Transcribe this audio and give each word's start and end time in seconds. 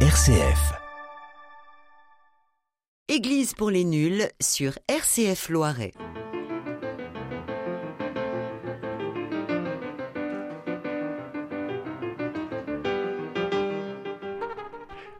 RCF. 0.00 0.74
Église 3.08 3.54
pour 3.54 3.70
les 3.70 3.84
nuls 3.84 4.28
sur 4.40 4.72
RCF 4.88 5.48
Loiret. 5.48 5.92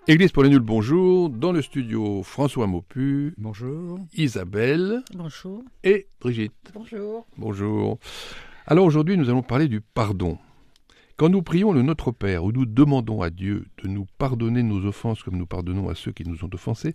Église 0.08 0.30
pour 0.30 0.44
les 0.44 0.50
nuls, 0.50 0.60
bonjour. 0.60 1.30
Dans 1.30 1.50
le 1.52 1.62
studio, 1.62 2.22
François 2.22 2.66
Maupu, 2.68 3.34
Bonjour. 3.38 3.98
Isabelle 4.14 5.02
Bonjour. 5.14 5.62
et 5.82 6.06
Brigitte. 6.20 6.52
Bonjour. 6.74 7.26
Bonjour. 7.36 7.98
Alors 8.66 8.84
aujourd'hui, 8.84 9.16
nous 9.16 9.28
allons 9.30 9.42
parler 9.42 9.66
du 9.66 9.80
pardon. 9.80 10.38
Quand 11.16 11.30
nous 11.30 11.40
prions 11.40 11.72
le 11.72 11.80
Notre 11.80 12.10
Père 12.10 12.44
ou 12.44 12.52
nous 12.52 12.66
demandons 12.66 13.22
à 13.22 13.30
Dieu 13.30 13.64
de 13.82 13.88
nous 13.88 14.06
pardonner 14.18 14.62
nos 14.62 14.84
offenses 14.84 15.22
comme 15.22 15.38
nous 15.38 15.46
pardonnons 15.46 15.88
à 15.88 15.94
ceux 15.94 16.12
qui 16.12 16.24
nous 16.28 16.44
ont 16.44 16.50
offensés, 16.52 16.94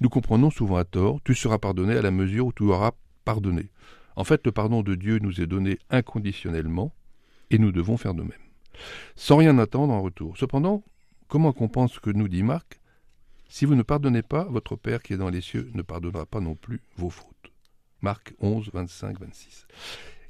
nous 0.00 0.08
comprenons 0.08 0.50
souvent 0.50 0.74
à 0.74 0.84
tort 0.84 1.20
Tu 1.22 1.36
seras 1.36 1.58
pardonné 1.58 1.96
à 1.96 2.02
la 2.02 2.10
mesure 2.10 2.46
où 2.46 2.52
tu 2.52 2.64
auras 2.64 2.90
pardonné. 3.24 3.70
En 4.16 4.24
fait, 4.24 4.44
le 4.44 4.50
pardon 4.50 4.82
de 4.82 4.96
Dieu 4.96 5.20
nous 5.20 5.40
est 5.40 5.46
donné 5.46 5.78
inconditionnellement 5.88 6.92
et 7.50 7.58
nous 7.58 7.70
devons 7.70 7.96
faire 7.96 8.14
de 8.14 8.22
même, 8.22 8.32
sans 9.14 9.36
rien 9.36 9.56
attendre 9.58 9.92
en 9.92 10.02
retour. 10.02 10.36
Cependant, 10.36 10.82
comment 11.28 11.52
pense 11.52 11.92
ce 11.92 12.00
que 12.00 12.10
nous 12.10 12.26
dit 12.26 12.42
Marc 12.42 12.80
Si 13.48 13.66
vous 13.66 13.76
ne 13.76 13.82
pardonnez 13.82 14.22
pas, 14.22 14.48
votre 14.50 14.74
Père 14.74 15.00
qui 15.00 15.12
est 15.12 15.16
dans 15.16 15.30
les 15.30 15.42
cieux 15.42 15.70
ne 15.74 15.82
pardonnera 15.82 16.26
pas 16.26 16.40
non 16.40 16.56
plus 16.56 16.80
vos 16.96 17.10
fautes. 17.10 17.52
Marc 18.02 18.34
11, 18.40 18.68
25, 18.72 19.20
26. 19.20 19.68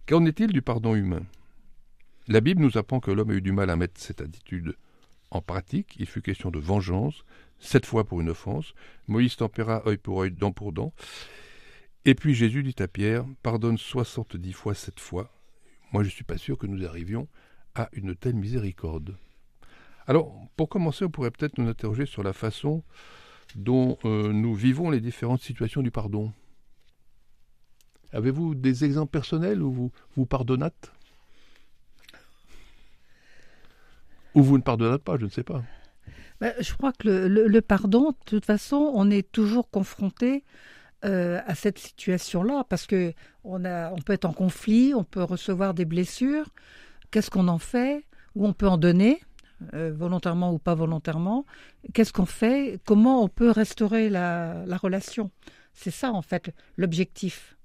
Qu'en 0.07 0.27
est-il 0.27 0.53
du 0.53 0.61
pardon 0.61 0.95
humain? 0.95 1.23
La 2.31 2.41
Bible 2.41 2.63
nous 2.63 2.79
apprend 2.79 3.01
que 3.01 3.11
l'homme 3.11 3.31
a 3.31 3.35
eu 3.35 3.41
du 3.41 3.51
mal 3.51 3.71
à 3.71 3.77
mettre 3.77 4.01
cette 4.01 4.21
attitude 4.21 4.77
en 5.33 5.43
pratique. 5.43 5.97
Il 5.99 6.07
fut 6.07 6.23
question 6.23 6.53
de 6.53 6.61
vengeance, 6.61 7.25
sept 7.59 7.85
fois 7.85 8.05
pour 8.05 8.21
une 8.21 8.29
offense. 8.29 8.73
Moïse 9.09 9.35
tempéra 9.35 9.83
œil 9.85 9.97
pour 9.97 10.23
œil, 10.23 10.31
dent 10.31 10.53
pour 10.53 10.73
dent. 10.73 10.95
Et 12.05 12.15
puis 12.15 12.35
Jésus 12.35 12.63
dit 12.63 12.77
à 12.79 12.87
Pierre 12.87 13.25
Pardonne 13.43 13.79
soixante-dix 13.79 14.53
fois 14.53 14.75
sept 14.75 15.01
fois. 15.01 15.33
Moi, 15.93 16.05
je 16.05 16.09
ne 16.09 16.13
suis 16.13 16.23
pas 16.23 16.39
sûr 16.39 16.57
que 16.57 16.69
nous 16.69 16.87
arrivions 16.87 17.27
à 17.75 17.89
une 17.95 18.15
telle 18.15 18.37
miséricorde. 18.37 19.17
Alors, 20.07 20.33
pour 20.57 20.69
commencer, 20.69 21.05
on 21.05 21.11
pourrait 21.11 21.33
peut-être 21.33 21.59
nous 21.59 21.69
interroger 21.69 22.07
sur 22.07 22.23
la 22.23 22.33
façon 22.33 22.85
dont 23.57 23.99
euh, 24.05 24.33
nous 24.33 24.55
vivons 24.55 24.89
les 24.89 25.01
différentes 25.01 25.43
situations 25.43 25.83
du 25.83 25.91
pardon. 25.91 26.33
Avez-vous 28.13 28.55
des 28.55 28.85
exemples 28.85 29.11
personnels 29.11 29.63
où 29.63 29.73
vous 29.73 29.93
vous 30.15 30.27
pardonnâtes? 30.27 30.93
Ou 34.35 34.43
vous 34.43 34.57
ne 34.57 34.63
pardonnâtes 34.63 35.03
pas, 35.03 35.17
je 35.19 35.25
ne 35.25 35.31
sais 35.31 35.43
pas. 35.43 35.63
Ben, 36.41 36.55
je 36.59 36.73
crois 36.75 36.93
que 36.93 37.09
le, 37.09 37.61
pardon, 37.61 38.11
de 38.11 38.17
toute 38.25 38.47
façon, 38.47 38.91
on 38.95 39.11
est 39.11 39.31
toujours 39.31 39.71
confronté 39.71 40.45
euh, 41.05 41.41
à 41.47 41.55
cette 41.55 41.79
situation-là 41.79 42.65
parce 42.69 42.87
que 42.87 43.13
on, 43.45 43.61
peut 44.05 44.13
être 44.13 44.25
en 44.25 44.33
conflit, 44.33 44.95
on 44.95 45.05
peut 45.05 45.23
recevoir 45.23 45.75
des 45.75 45.85
blessures. 45.85 46.47
Qu'est-ce 47.11 47.31
qu'on 47.31 47.49
en 47.49 47.59
fait? 47.59 48.05
Ou 48.37 48.47
on 48.47 48.53
peut 48.53 48.69
en 48.69 48.79
donner, 48.79 49.21
euh, 49.75 49.93
volontairement 49.95 50.53
ou 50.53 50.59
pas 50.59 50.75
volontairement? 50.75 51.45
Qu'est-ce 51.93 52.13
qu'on 52.13 52.27
fait? 52.27 52.81
Comment 52.87 53.23
on 53.23 53.29
peut 53.29 53.51
restaurer 53.51 54.09
la 54.09 54.77
relation? 54.81 55.31
C'est 55.75 55.91
ça, 55.91 56.13
en 56.13 56.23
fait, 56.23 56.55
l'objectif. 56.77 57.57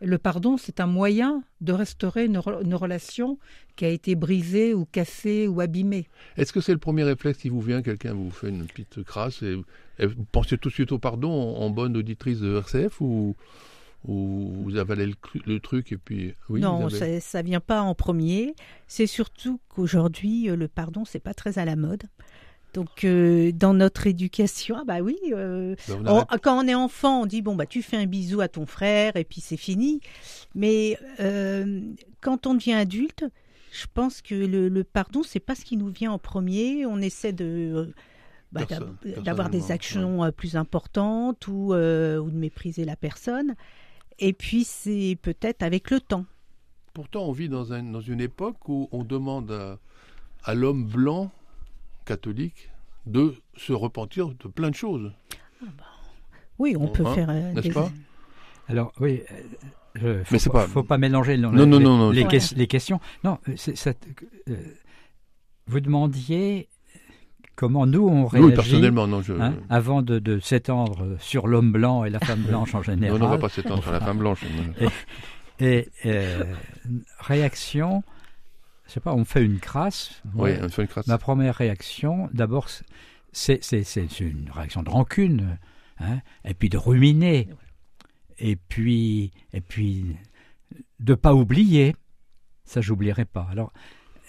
Le 0.00 0.16
pardon, 0.18 0.56
c'est 0.56 0.78
un 0.80 0.86
moyen 0.86 1.42
de 1.60 1.72
restaurer 1.72 2.24
une, 2.26 2.38
re- 2.38 2.62
une 2.64 2.74
relation 2.74 3.38
qui 3.74 3.84
a 3.84 3.88
été 3.88 4.14
brisée 4.14 4.72
ou 4.74 4.84
cassée 4.84 5.48
ou 5.48 5.60
abîmée. 5.60 6.06
Est-ce 6.36 6.52
que 6.52 6.60
c'est 6.60 6.72
le 6.72 6.78
premier 6.78 7.02
réflexe 7.02 7.38
qui 7.38 7.48
vous 7.48 7.60
vient 7.60 7.82
Quelqu'un 7.82 8.14
vous 8.14 8.30
fait 8.30 8.48
une 8.48 8.66
petite 8.66 9.02
crasse 9.02 9.42
et, 9.42 9.56
et 9.98 10.06
vous 10.06 10.24
pensez 10.30 10.56
tout 10.56 10.68
de 10.68 10.74
suite 10.74 10.92
au 10.92 10.98
pardon 10.98 11.30
en, 11.30 11.62
en 11.62 11.70
bonne 11.70 11.96
auditrice 11.96 12.38
de 12.38 12.56
RCF 12.58 13.00
ou, 13.00 13.34
ou 14.06 14.52
vous 14.62 14.76
avalez 14.76 15.12
le, 15.46 15.58
truc 15.60 15.90
et 15.92 15.96
puis 15.96 16.34
oui 16.48 16.60
non, 16.60 16.88
ça, 16.88 17.18
ça 17.20 17.42
vient 17.42 17.60
pas 17.60 17.82
en 17.82 17.94
premier. 17.96 18.54
C'est 18.86 19.08
surtout 19.08 19.60
qu'aujourd'hui, 19.68 20.48
euh, 20.48 20.54
le 20.56 20.68
pardon, 20.68 21.04
c'est 21.04 21.18
pas 21.18 21.34
très 21.34 21.58
à 21.58 21.64
la 21.64 21.74
mode. 21.74 22.04
Donc, 22.78 23.02
euh, 23.04 23.50
dans 23.52 23.74
notre 23.74 24.06
éducation, 24.06 24.76
ah 24.78 24.84
bah 24.86 25.00
oui, 25.00 25.16
euh, 25.32 25.74
on 25.90 26.04
arrête. 26.06 26.40
quand 26.42 26.64
on 26.64 26.68
est 26.68 26.74
enfant, 26.76 27.22
on 27.22 27.26
dit 27.26 27.42
bon 27.42 27.56
bah 27.56 27.66
tu 27.66 27.82
fais 27.82 27.96
un 27.96 28.06
bisou 28.06 28.40
à 28.40 28.46
ton 28.46 28.66
frère 28.66 29.16
et 29.16 29.24
puis 29.24 29.40
c'est 29.40 29.56
fini. 29.56 30.00
Mais 30.54 30.96
euh, 31.18 31.80
quand 32.20 32.46
on 32.46 32.54
devient 32.54 32.74
adulte, 32.74 33.24
je 33.72 33.86
pense 33.92 34.22
que 34.22 34.34
le, 34.34 34.68
le 34.68 34.84
pardon, 34.84 35.22
c'est 35.24 35.40
pas 35.40 35.56
ce 35.56 35.64
qui 35.64 35.76
nous 35.76 35.88
vient 35.88 36.12
en 36.12 36.18
premier. 36.18 36.86
On 36.86 36.98
essaie 37.00 37.32
de 37.32 37.92
bah, 38.52 38.60
d'avoir 39.24 39.50
des 39.50 39.72
actions 39.72 40.30
plus 40.30 40.54
importantes 40.56 41.48
ou, 41.48 41.72
ou 41.74 42.30
de 42.30 42.36
mépriser 42.36 42.84
la 42.84 42.94
personne. 42.96 43.56
Et 44.20 44.32
puis 44.32 44.62
c'est 44.64 45.18
peut-être 45.20 45.62
avec 45.64 45.90
le 45.90 46.00
temps. 46.00 46.24
Pourtant, 46.94 47.24
on 47.26 47.32
vit 47.32 47.48
dans, 47.48 47.72
un- 47.72 47.82
dans 47.82 48.00
une 48.00 48.20
époque 48.20 48.68
où 48.68 48.88
on 48.92 49.02
demande 49.04 49.50
à, 49.50 49.78
à 50.44 50.54
l'homme 50.54 50.84
blanc 50.84 51.30
catholique 52.08 52.70
de 53.06 53.34
se 53.56 53.72
repentir 53.72 54.28
de 54.28 54.48
plein 54.48 54.70
de 54.70 54.74
choses, 54.74 55.12
Oui, 56.58 56.74
on 56.78 56.88
peut 56.88 57.04
Hein, 57.06 57.14
faire 57.14 57.30
euh, 57.30 57.52
n'est-ce 57.52 57.68
des- 57.68 57.74
pas? 57.74 57.92
Alors, 58.66 58.92
oui, 59.00 59.22
euh, 59.30 59.34
je- 59.94 60.24
faut, 60.24 60.32
Mais 60.34 60.38
c'est 60.40 60.50
pas, 60.50 60.66
faut 60.66 60.82
pas 60.82 60.98
mélanger 60.98 61.36
non, 61.36 61.52
Non, 61.52 61.66
non, 61.66 61.78
les, 61.78 61.84
non, 61.84 61.96
non, 61.98 62.10
les, 62.10 62.66
questions. 62.66 63.00
Non, 63.24 63.38
euh, 63.48 63.52
c'est- 63.56 63.76
ça- 63.76 63.92
euh, 64.48 64.56
vous 65.68 65.80
demandiez 65.80 66.68
comment 67.54 67.86
nous 67.86 68.06
on 68.08 68.24
Oui, 68.24 68.28
réagit 68.40 68.54
personnellement, 68.56 69.06
non, 69.06 69.22
je... 69.22 69.32
hein, 69.34 69.54
avant 69.70 70.02
de, 70.02 70.18
de 70.18 70.38
s'étendre 70.40 71.16
sur 71.20 71.46
l'homme 71.46 71.72
blanc 71.72 72.04
et 72.04 72.10
la 72.10 72.20
femme 72.20 72.42
blanche 72.50 72.74
en 72.74 72.82
général. 72.82 73.18
non, 73.20 73.26
on 73.26 73.30
va 73.30 73.38
pas 73.38 73.48
s'étendre 73.48 73.82
sur 73.82 73.92
la 73.92 74.00
femme 74.00 74.18
blanche. 74.18 74.42
Et 75.60 75.88
euh, 76.06 76.54
réaction, 77.20 78.02
je 78.88 78.92
sais 78.94 79.00
pas, 79.00 79.14
on 79.14 79.24
fait 79.24 79.44
une 79.44 79.60
crasse. 79.60 80.20
Oui, 80.34 80.52
Moi, 80.56 80.64
on 80.64 80.68
fait 80.68 80.82
une 80.82 80.88
crasse. 80.88 81.06
Ma 81.06 81.18
première 81.18 81.54
réaction, 81.54 82.28
d'abord, 82.32 82.68
c'est 82.68 82.84
c'est- 83.32 83.62
c'est- 83.62 83.84
c'est 83.84 84.08
une 84.20 84.50
réaction 84.52 84.82
de 84.82 84.90
rancune, 84.90 85.58
hein, 85.98 86.20
et 86.44 86.54
puis 86.54 86.68
de 86.70 86.78
ruminer, 86.78 87.48
et 88.38 88.56
puis 88.56 89.30
et 89.52 89.60
puis 89.60 90.16
de 91.00 91.14
pas 91.14 91.34
oublier. 91.34 91.94
Ça, 92.64 92.80
j'oublierai 92.80 93.24
pas. 93.24 93.46
Alors, 93.50 93.72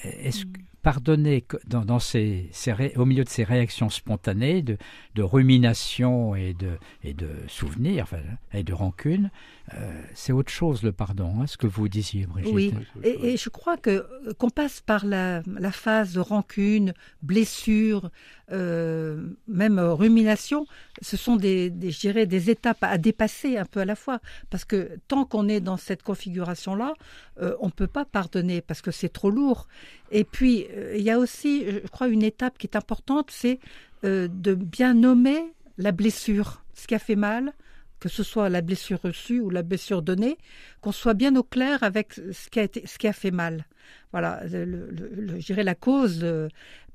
est-ce 0.04 0.46
que 0.46 0.60
pardonner 0.82 1.44
dans, 1.68 1.86
dans 1.86 2.00
ces, 2.00 2.50
ces 2.52 2.72
ré- 2.72 2.94
au 2.96 3.06
milieu 3.06 3.24
de 3.24 3.30
ces 3.30 3.44
réactions 3.44 3.90
spontanées 3.90 4.62
de, 4.62 4.78
de 5.16 5.24
rumination 5.24 6.36
et 6.36 6.54
de 6.54 6.78
et 7.04 7.14
de 7.14 7.30
souvenirs, 7.48 8.04
enfin, 8.04 8.22
et 8.54 8.64
de 8.64 8.74
rancune, 8.74 9.30
euh, 9.74 10.02
c'est 10.14 10.32
autre 10.32 10.52
chose 10.52 10.84
le 10.84 10.92
pardon. 10.92 11.42
Hein, 11.42 11.48
ce 11.48 11.58
que 11.58 11.68
vous 11.68 11.88
disiez, 11.90 12.26
Brigitte. 12.26 12.54
Oui, 12.54 12.74
et, 13.04 13.34
et 13.34 13.38
je 13.38 13.50
crois 13.50 13.78
que 13.78 13.90
euh, 13.90 14.34
qu'on 14.38 14.50
passe 14.50 14.82
par 14.82 15.06
la, 15.06 15.42
la 15.48 15.72
phase 15.72 16.14
de 16.14 16.20
rancune, 16.20 16.94
blessure, 17.22 18.10
euh, 18.52 19.28
même 19.48 19.78
euh, 19.80 19.94
rumination, 19.94 20.66
ce 21.02 21.18
sont 21.18 21.36
des, 21.36 21.70
des, 21.70 21.92
je 21.92 22.00
dirais, 22.00 22.26
des 22.26 22.50
étapes 22.50 22.84
à 22.84 22.98
dépasser 22.98 23.58
un 23.58 23.66
peu 23.66 23.82
à 23.82 23.86
la 23.86 23.96
fois. 23.96 24.20
Parce 24.50 24.66
que 24.66 24.98
tant 25.08 25.26
qu'on 25.26 25.48
est 25.48 25.60
dans 25.60 25.78
cette 25.78 26.04
configuration-là, 26.04 26.94
euh, 27.42 27.56
on 27.60 27.68
ne 27.68 27.72
peut 27.72 27.88
pas 27.88 28.06
pardonner 28.06 28.62
parce 28.62 28.82
que 28.82 28.92
c'est 28.92 29.10
trop 29.10 29.30
lourd. 29.30 29.68
Et 30.12 30.24
puis, 30.24 30.68
euh, 30.72 30.96
il 30.98 31.04
y 31.04 31.12
a 31.12 31.20
aussi, 31.20 31.66
je 31.66 31.88
crois, 31.88 32.08
une 32.08 32.24
étape 32.24 32.58
qui 32.58 32.68
est 32.68 32.76
importante, 32.76 33.30
c'est 33.32 33.60
euh, 34.04 34.28
de 34.32 34.54
bien 34.56 34.94
nommer 34.94 35.54
la 35.78 35.92
blessure, 35.92 36.64
ce 36.74 36.88
qui 36.88 36.96
a 36.96 37.00
fait 37.00 37.16
mal, 37.16 37.54
que 38.00 38.10
ce 38.10 38.24
soit 38.24 38.50
la 38.50 38.62
blessure 38.62 39.02
reçue 39.02 39.40
ou 39.42 39.50
la 39.50 39.62
blessure 39.62 40.02
donnée, 40.02 40.38
qu'on 40.82 40.92
soit 40.92 41.14
bien 41.14 41.36
au 41.36 41.44
clair 41.44 41.84
avec 41.84 42.14
ce 42.14 42.50
qui 42.50 43.08
a, 43.08 43.14
fait 43.14 43.32
mal. 43.32 43.66
Voilà, 44.12 44.42
le, 44.46 44.90
je 45.38 45.46
dirais 45.46 45.64
la 45.64 45.76
cause, 45.76 46.22
euh, 46.24 46.48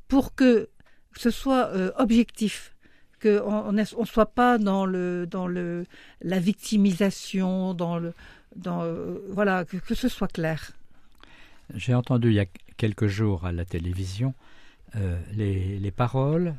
pour 0.08 0.34
que 0.34 0.68
ce 1.16 1.30
soit 1.30 1.70
objectif, 2.00 2.74
qu'on 3.22 3.72
ne 3.72 3.84
on 3.96 4.04
soit 4.04 4.34
pas 4.34 4.58
dans, 4.58 4.84
le, 4.84 5.26
dans 5.30 5.46
le, 5.46 5.84
la 6.22 6.40
victimisation, 6.40 7.72
dans 7.72 7.98
le, 7.98 8.12
dans, 8.56 8.84
voilà, 9.28 9.64
que, 9.64 9.76
que 9.76 9.94
ce 9.94 10.08
soit 10.08 10.28
clair. 10.28 10.72
J'ai 11.74 11.94
entendu 11.94 12.28
il 12.28 12.34
y 12.34 12.40
a 12.40 12.46
quelques 12.76 13.06
jours 13.06 13.46
à 13.46 13.52
la 13.52 13.64
télévision 13.64 14.34
euh, 14.96 15.20
les, 15.32 15.78
les 15.78 15.90
paroles 15.90 16.54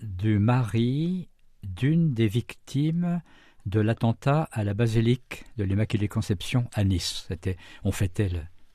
du 0.00 0.38
mari 0.38 1.28
d'une 1.62 2.12
des 2.12 2.28
victimes 2.28 3.22
de 3.64 3.80
l'attentat 3.80 4.48
à 4.52 4.62
la 4.62 4.74
basilique 4.74 5.44
de 5.56 5.64
l'Immaculée 5.64 6.08
Conception 6.08 6.68
à 6.72 6.84
Nice. 6.84 7.24
C'était, 7.28 7.56
on 7.82 7.92
fêtait 7.92 8.30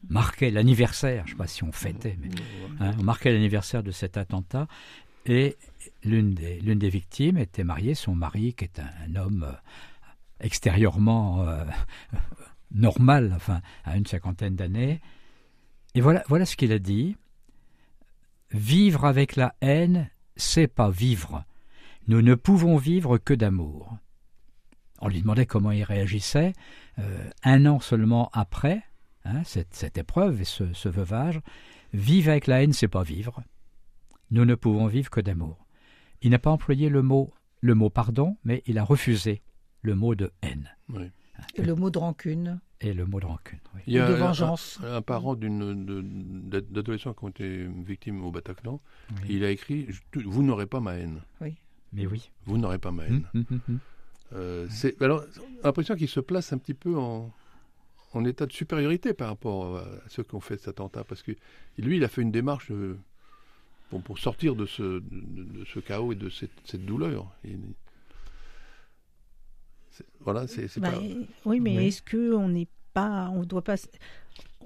marquait 0.09 0.51
l'anniversaire, 0.51 1.23
je 1.25 1.31
ne 1.31 1.35
sais 1.35 1.37
pas 1.37 1.47
si 1.47 1.63
on 1.63 1.71
fêtait, 1.71 2.17
mais 2.19 2.29
hein, 2.79 2.93
on 2.99 3.03
marquait 3.03 3.31
l'anniversaire 3.31 3.83
de 3.83 3.91
cet 3.91 4.17
attentat. 4.17 4.67
Et 5.25 5.57
l'une 6.03 6.33
des, 6.33 6.59
l'une 6.59 6.79
des 6.79 6.89
victimes 6.89 7.37
était 7.37 7.63
mariée, 7.63 7.93
son 7.93 8.15
mari, 8.15 8.53
qui 8.53 8.63
est 8.63 8.79
un, 8.79 8.89
un 9.07 9.15
homme 9.15 9.45
euh, 9.47 9.55
extérieurement 10.39 11.47
euh, 11.47 11.63
normal, 12.71 13.33
enfin, 13.35 13.61
à 13.83 13.97
une 13.97 14.05
cinquantaine 14.05 14.55
d'années. 14.55 15.01
Et 15.95 16.01
voilà, 16.01 16.23
voilà 16.27 16.45
ce 16.45 16.55
qu'il 16.55 16.71
a 16.71 16.79
dit. 16.79 17.15
Vivre 18.51 19.05
avec 19.05 19.35
la 19.35 19.55
haine 19.61 20.09
c'est 20.35 20.67
pas 20.67 20.89
vivre. 20.89 21.45
Nous 22.07 22.21
ne 22.21 22.35
pouvons 22.35 22.77
vivre 22.77 23.17
que 23.17 23.33
d'amour. 23.33 23.97
On 24.99 25.07
lui 25.07 25.21
demandait 25.21 25.45
comment 25.45 25.71
il 25.71 25.83
réagissait. 25.83 26.53
Euh, 26.99 27.29
un 27.43 27.65
an 27.65 27.79
seulement 27.79 28.29
après 28.33 28.83
hein, 29.25 29.43
cette, 29.43 29.97
épreuve 29.97 30.41
et 30.41 30.45
ce, 30.45 30.89
veuvage, 30.89 31.39
vivre 31.93 32.31
avec 32.31 32.47
la 32.47 32.63
haine, 32.63 32.73
c'est 32.73 32.87
pas 32.87 33.03
vivre. 33.03 33.43
Nous 34.31 34.45
ne 34.45 34.55
pouvons 34.55 34.87
vivre 34.87 35.09
que 35.09 35.21
d'amour. 35.21 35.65
Il 36.21 36.31
n'a 36.31 36.39
pas 36.39 36.51
employé 36.51 36.89
le 36.89 37.01
mot, 37.01 37.33
le 37.61 37.75
mot 37.75 37.89
pardon, 37.89 38.37
mais 38.43 38.63
il 38.65 38.77
a 38.77 38.83
refusé 38.83 39.41
le 39.81 39.95
mot 39.95 40.15
de 40.15 40.31
haine. 40.41 40.69
Et 41.55 41.63
le 41.63 41.75
mot 41.75 41.89
de 41.89 41.97
rancune. 41.97 42.59
Et 42.81 42.93
le 42.93 43.05
mot 43.05 43.19
de 43.19 43.25
rancune. 43.27 43.59
Il 43.85 43.93
y 43.93 43.99
a 43.99 44.07
de 44.07 44.13
vengeance. 44.13 44.79
Un, 44.83 45.01
parent 45.01 45.35
d'adolescents 45.35 47.13
qui 47.13 47.23
ont 47.23 47.29
été 47.29 47.67
victimes 47.85 48.23
au 48.25 48.31
Bataclan, 48.31 48.79
il 49.29 49.43
a 49.43 49.51
écrit 49.51 49.87
Vous 50.13 50.41
n'aurez 50.41 50.65
pas 50.65 50.79
ma 50.79 50.93
haine. 50.93 51.21
Oui. 51.41 51.55
Mais 51.93 52.07
oui. 52.07 52.31
Vous 52.45 52.57
n'aurez 52.57 52.79
pas 52.79 52.91
ma 52.91 53.03
haine. 53.05 53.23
Euh, 54.33 54.65
c'est 54.69 55.01
alors 55.01 55.25
l'impression 55.61 55.93
qu'il 55.95 56.07
se 56.07 56.21
place 56.21 56.53
un 56.53 56.57
petit 56.57 56.73
peu 56.73 56.97
en, 56.97 57.33
en, 58.13 58.23
état 58.23 58.45
de 58.45 58.53
supériorité 58.53 59.13
par 59.13 59.27
rapport 59.27 59.75
à 59.77 59.85
ceux 60.07 60.23
qui 60.23 60.35
ont 60.35 60.39
fait 60.39 60.55
cet 60.55 60.69
attentat, 60.69 61.03
parce 61.03 61.21
que 61.21 61.33
lui, 61.77 61.97
il 61.97 62.03
a 62.05 62.07
fait 62.07 62.21
une 62.21 62.31
démarche 62.31 62.71
euh, 62.71 62.97
pour, 63.89 64.01
pour 64.01 64.19
sortir 64.19 64.55
de 64.55 64.65
ce, 64.65 64.99
de, 65.01 65.65
ce, 65.65 65.79
chaos 65.79 66.13
et 66.13 66.15
de 66.15 66.29
cette, 66.29 66.51
cette 66.63 66.85
douleur. 66.85 67.27
Voilà, 70.21 70.47
c'est 70.47 70.79
bah, 70.79 70.93
Oui, 71.45 71.59
mais 71.59 71.87
est-ce 71.87 72.01
que 72.01 72.33
on 72.33 72.49
n'est 72.49 72.67
pas, 72.93 73.29
on 73.33 73.43
doit 73.43 73.63
pas, 73.63 73.75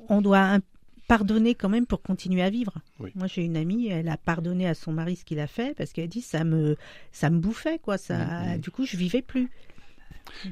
on 0.10 0.22
doit 0.22 0.60
pardonner 1.08 1.56
quand 1.56 1.70
même 1.70 1.86
pour 1.86 2.02
continuer 2.02 2.42
à 2.42 2.50
vivre? 2.50 2.74
Moi, 3.16 3.28
j'ai 3.28 3.44
une 3.44 3.58
amie, 3.58 3.88
elle 3.88 4.10
a 4.10 4.18
pardonné 4.18 4.68
à 4.68 4.74
son 4.74 4.92
mari 4.92 5.16
ce 5.16 5.26
qu'il 5.26 5.40
a 5.40 5.48
fait 5.48 5.76
parce 5.76 5.92
qu'elle 5.94 6.10
dit 6.10 6.22
ça 6.22 6.44
me 6.44 6.76
ça 7.12 7.30
me 7.30 7.40
bouffait 7.40 7.80
quoi. 7.80 7.98
Ça, 7.98 8.18
mm, 8.18 8.56
mm. 8.56 8.58
du 8.60 8.72
coup, 8.72 8.86
je 8.86 8.98
vivais 8.98 9.22
plus. 9.22 9.50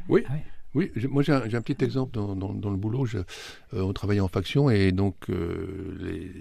Oui. 0.10 0.24
Ah 0.28 0.34
oui, 0.76 0.92
moi 1.08 1.22
j'ai 1.22 1.34
un, 1.34 1.62
petit 1.62 1.84
exemple 1.84 2.14
dans, 2.14 2.36
dans, 2.36 2.72
le 2.72 2.78
boulot. 2.78 3.06
Je, 3.06 3.20
euh, 3.20 3.24
on 3.74 3.94
travaillait 3.94 4.22
en 4.22 4.28
faction 4.28 4.72
et 4.72 4.92
donc 4.92 5.30
euh, 5.30 5.96
les, 6.00 6.32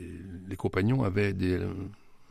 les, 0.48 0.56
compagnons 0.56 1.02
avaient 1.02 1.34
des, 1.34 1.58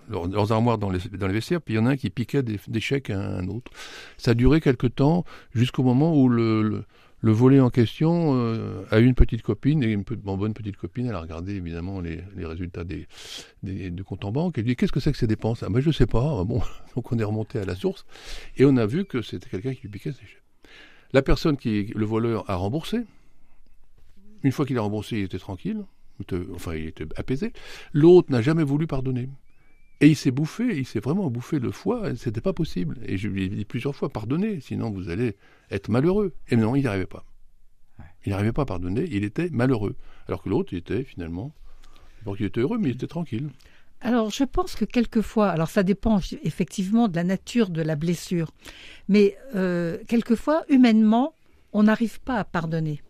leurs, 0.09 0.51
armoires 0.51 0.77
dans 0.77 0.89
les, 0.89 0.99
dans 1.17 1.27
les 1.27 1.33
vestiaires, 1.33 1.61
puis 1.61 1.75
il 1.75 1.77
y 1.77 1.79
en 1.79 1.85
a 1.85 1.91
un 1.91 1.97
qui 1.97 2.09
piquait 2.09 2.43
des, 2.43 2.79
chèques 2.79 3.09
à 3.09 3.19
un 3.19 3.47
autre. 3.47 3.71
Ça 4.17 4.31
a 4.31 4.33
duré 4.33 4.61
quelque 4.61 4.87
temps 4.87 5.25
jusqu'au 5.53 5.83
moment 5.83 6.15
où 6.15 6.29
le 6.29 6.85
le 7.21 7.31
volet 7.31 7.59
en 7.59 7.69
question 7.69 8.35
euh, 8.35 8.83
a 8.89 8.99
eu 8.99 9.05
une 9.05 9.13
petite 9.13 9.43
copine, 9.43 9.83
et 9.83 9.91
une 9.91 10.03
bonne 10.03 10.53
petite 10.53 10.77
copine, 10.77 11.05
elle 11.05 11.15
a 11.15 11.21
regardé 11.21 11.53
évidemment 11.53 12.01
les, 12.01 12.23
résultats 12.37 12.83
des, 12.83 13.07
des, 13.63 13.91
comptes 14.03 14.25
en 14.25 14.31
banque, 14.31 14.57
et 14.57 14.63
dit 14.63 14.75
qu'est-ce 14.75 14.91
que 14.91 14.99
c'est 14.99 15.11
que 15.11 15.17
ces 15.17 15.27
dépenses? 15.27 15.63
Ah, 15.63 15.69
ben, 15.69 15.79
Je 15.79 15.91
sais 15.91 16.07
pas, 16.07 16.43
bon, 16.43 16.61
donc 16.95 17.11
on 17.11 17.19
est 17.19 17.23
remonté 17.23 17.59
à 17.59 17.65
la 17.65 17.75
source, 17.75 18.05
et 18.57 18.65
on 18.65 18.75
a 18.77 18.85
vu 18.85 19.05
que 19.05 19.21
c'était 19.21 19.49
quelqu'un 19.49 19.73
qui 19.73 19.83
lui 19.83 19.89
piquait 19.89 20.11
ses 20.11 20.25
chèques. 20.25 20.41
La 21.13 21.21
personne 21.21 21.57
qui, 21.57 21.91
le 21.95 22.05
voleur, 22.05 22.49
a 22.49 22.55
remboursé. 22.55 23.01
Une 24.43 24.51
fois 24.51 24.65
qu'il 24.65 24.77
a 24.77 24.81
remboursé, 24.81 25.17
il 25.17 25.23
était 25.25 25.37
tranquille, 25.37 25.83
enfin 26.55 26.73
il 26.73 26.87
était 26.87 27.05
apaisé. 27.17 27.53
L'autre 27.93 28.31
n'a 28.31 28.41
jamais 28.41 28.63
voulu 28.63 28.87
pardonner. 28.87 29.29
Et 30.01 30.07
il 30.07 30.15
s'est 30.15 30.31
bouffé, 30.31 30.77
il 30.77 30.85
s'est 30.85 30.99
vraiment 30.99 31.29
bouffé 31.29 31.59
le 31.59 31.71
foie, 31.71 32.15
c'était 32.15 32.41
pas 32.41 32.53
possible. 32.53 32.97
Et 33.05 33.17
je 33.17 33.27
lui 33.27 33.43
ai 33.43 33.49
dit 33.49 33.65
plusieurs 33.65 33.95
fois, 33.95 34.09
pardonnez, 34.09 34.59
sinon 34.59 34.89
vous 34.89 35.09
allez 35.09 35.37
être 35.69 35.89
malheureux. 35.89 36.33
Et 36.49 36.55
non, 36.55 36.75
il 36.75 36.81
n'y 36.81 36.87
arrivait 36.87 37.05
pas. 37.05 37.23
Il 38.25 38.31
n'arrivait 38.31 38.51
pas 38.51 38.63
à 38.63 38.65
pardonner, 38.65 39.07
il 39.11 39.23
était 39.23 39.49
malheureux. 39.51 39.95
Alors 40.27 40.41
que 40.41 40.49
l'autre, 40.49 40.73
il 40.73 40.79
était 40.79 41.03
finalement, 41.03 41.53
donc 42.25 42.39
il 42.39 42.47
était 42.47 42.61
heureux, 42.61 42.79
mais 42.79 42.89
il 42.89 42.95
était 42.95 43.07
tranquille. 43.07 43.49
Alors, 44.01 44.31
je 44.31 44.43
pense 44.43 44.75
que 44.75 44.85
quelquefois, 44.85 45.49
alors 45.49 45.69
ça 45.69 45.83
dépend 45.83 46.19
effectivement 46.43 47.07
de 47.07 47.15
la 47.15 47.23
nature 47.23 47.69
de 47.69 47.83
la 47.83 47.95
blessure, 47.95 48.51
mais 49.07 49.37
euh, 49.55 49.99
quelquefois, 50.07 50.63
humainement, 50.69 51.35
on 51.73 51.83
n'arrive 51.83 52.19
pas 52.21 52.37
à 52.37 52.43
pardonner. 52.43 53.03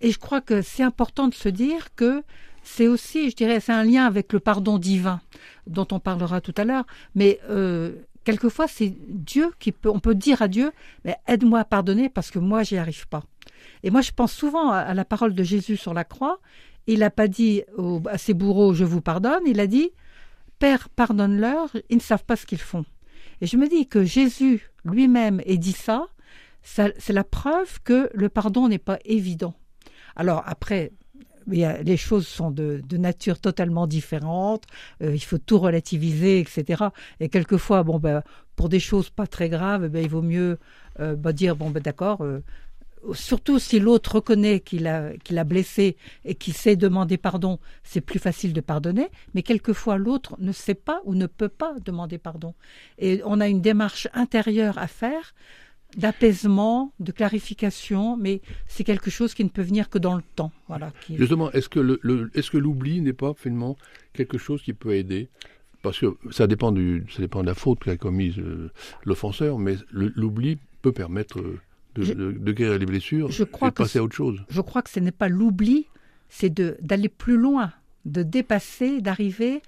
Et 0.00 0.10
je 0.10 0.18
crois 0.18 0.40
que 0.40 0.62
c'est 0.62 0.82
important 0.82 1.28
de 1.28 1.34
se 1.34 1.50
dire 1.50 1.94
que 1.94 2.22
c'est 2.62 2.88
aussi, 2.88 3.30
je 3.30 3.36
dirais, 3.36 3.60
c'est 3.60 3.72
un 3.72 3.84
lien 3.84 4.06
avec 4.06 4.32
le 4.32 4.40
pardon 4.40 4.78
divin 4.78 5.20
dont 5.66 5.86
on 5.92 6.00
parlera 6.00 6.40
tout 6.40 6.54
à 6.56 6.64
l'heure. 6.64 6.84
Mais 7.14 7.40
euh, 7.48 7.92
quelquefois, 8.24 8.68
c'est 8.68 8.94
Dieu 9.08 9.50
qui 9.58 9.72
peut, 9.72 9.90
on 9.90 10.00
peut 10.00 10.14
dire 10.14 10.42
à 10.42 10.48
Dieu, 10.48 10.72
mais 11.04 11.16
aide-moi 11.26 11.60
à 11.60 11.64
pardonner 11.64 12.08
parce 12.08 12.30
que 12.30 12.38
moi, 12.38 12.62
j'y 12.62 12.76
arrive 12.76 13.08
pas. 13.08 13.24
Et 13.82 13.90
moi, 13.90 14.00
je 14.00 14.12
pense 14.12 14.32
souvent 14.32 14.70
à, 14.70 14.94
la 14.94 15.04
parole 15.04 15.34
de 15.34 15.42
Jésus 15.42 15.76
sur 15.76 15.94
la 15.94 16.04
croix. 16.04 16.40
Il 16.86 17.00
n'a 17.00 17.10
pas 17.10 17.28
dit 17.28 17.62
à 18.06 18.18
ses 18.18 18.34
bourreaux, 18.34 18.74
je 18.74 18.84
vous 18.84 19.00
pardonne. 19.00 19.42
Il 19.46 19.60
a 19.60 19.66
dit, 19.66 19.90
Père, 20.58 20.88
pardonne-leur, 20.90 21.70
ils 21.88 21.96
ne 21.96 22.02
savent 22.02 22.24
pas 22.24 22.36
ce 22.36 22.46
qu'ils 22.46 22.58
font. 22.58 22.84
Et 23.40 23.46
je 23.46 23.56
me 23.56 23.68
dis 23.68 23.86
que 23.86 24.04
Jésus 24.04 24.70
lui-même 24.84 25.40
ait 25.46 25.56
dit 25.56 25.72
ça, 25.72 26.06
ça 26.62 26.88
c'est 26.98 27.12
la 27.12 27.24
preuve 27.24 27.80
que 27.82 28.10
le 28.12 28.28
pardon 28.28 28.68
n'est 28.68 28.78
pas 28.78 28.98
évident. 29.04 29.54
Alors 30.16 30.42
après, 30.46 30.92
les 31.50 31.96
choses 31.96 32.26
sont 32.26 32.50
de, 32.50 32.82
nature 32.96 33.38
totalement 33.38 33.86
différente, 33.86 34.64
euh, 35.02 35.14
il 35.14 35.20
faut 35.20 35.38
tout 35.38 35.58
relativiser, 35.58 36.40
etc. 36.40 36.84
Et 37.20 37.28
quelquefois, 37.28 37.82
bon, 37.82 37.98
ben, 37.98 38.22
pour 38.56 38.68
des 38.68 38.80
choses 38.80 39.10
pas 39.10 39.26
très 39.26 39.48
graves, 39.48 39.88
ben, 39.88 40.02
il 40.02 40.10
vaut 40.10 40.22
mieux 40.22 40.58
euh, 41.00 41.16
ben, 41.16 41.32
dire, 41.32 41.56
bon, 41.56 41.70
ben, 41.70 41.82
d'accord, 41.82 42.22
euh, 42.22 42.42
surtout 43.14 43.58
si 43.58 43.80
l'autre 43.80 44.16
reconnaît 44.16 44.60
qu'il 44.60 44.86
a, 44.86 45.16
qu'il 45.24 45.38
a 45.38 45.44
blessé 45.44 45.96
et 46.24 46.34
qu'il 46.34 46.54
sait 46.54 46.76
demander 46.76 47.16
pardon, 47.16 47.58
c'est 47.82 48.00
plus 48.00 48.18
facile 48.18 48.52
de 48.52 48.60
pardonner, 48.60 49.08
mais 49.34 49.42
quelquefois 49.42 49.96
l'autre 49.96 50.36
ne 50.38 50.52
sait 50.52 50.74
pas 50.74 51.00
ou 51.04 51.14
ne 51.14 51.26
peut 51.26 51.48
pas 51.48 51.74
demander 51.84 52.18
pardon. 52.18 52.54
Et 52.98 53.22
on 53.24 53.40
a 53.40 53.48
une 53.48 53.60
démarche 53.60 54.08
intérieure 54.12 54.78
à 54.78 54.86
faire 54.86 55.34
d'apaisement, 55.96 56.92
de 57.00 57.12
clarification, 57.12 58.16
mais 58.16 58.40
c'est 58.66 58.84
quelque 58.84 59.10
chose 59.10 59.34
qui 59.34 59.44
ne 59.44 59.48
peut 59.48 59.62
venir 59.62 59.90
que 59.90 59.98
dans 59.98 60.14
le 60.14 60.22
temps. 60.36 60.52
Voilà, 60.68 60.92
Justement, 61.12 61.50
est-ce 61.52 61.68
que, 61.68 61.80
le, 61.80 62.30
est-ce 62.34 62.50
que 62.50 62.58
l'oubli 62.58 63.00
n'est 63.00 63.12
pas 63.12 63.34
finalement 63.34 63.76
quelque 64.12 64.38
chose 64.38 64.62
qui 64.62 64.72
peut 64.72 64.94
aider? 64.94 65.28
Parce 65.82 65.98
que 65.98 66.16
ça 66.30 66.46
dépend, 66.46 66.72
du, 66.72 67.06
ça 67.10 67.20
dépend 67.20 67.40
de 67.42 67.46
la 67.46 67.54
faute 67.54 67.80
qu'a 67.80 67.96
commise 67.96 68.38
euh, 68.38 68.70
l'offenseur, 69.04 69.58
mais 69.58 69.76
l'oubli 69.90 70.58
peut 70.82 70.92
permettre 70.92 71.40
euh, 71.40 71.58
de, 71.94 72.52
guérir 72.52 72.78
les 72.78 72.86
blessures 72.86 73.30
je 73.30 73.44
crois 73.44 73.68
et 73.68 73.70
de 73.70 73.76
passer 73.76 73.98
à 73.98 74.02
autre 74.02 74.14
chose. 74.14 74.44
Je 74.50 74.60
crois 74.60 74.82
que 74.82 74.90
ce 74.90 75.00
n'est 75.00 75.10
pas 75.10 75.28
l'oubli, 75.28 75.86
c'est 76.28 76.50
d'aller 76.52 77.08
plus 77.08 77.36
loin, 77.36 77.72
de 78.04 78.22
dépasser, 78.22 79.00
d'arriver 79.00 79.62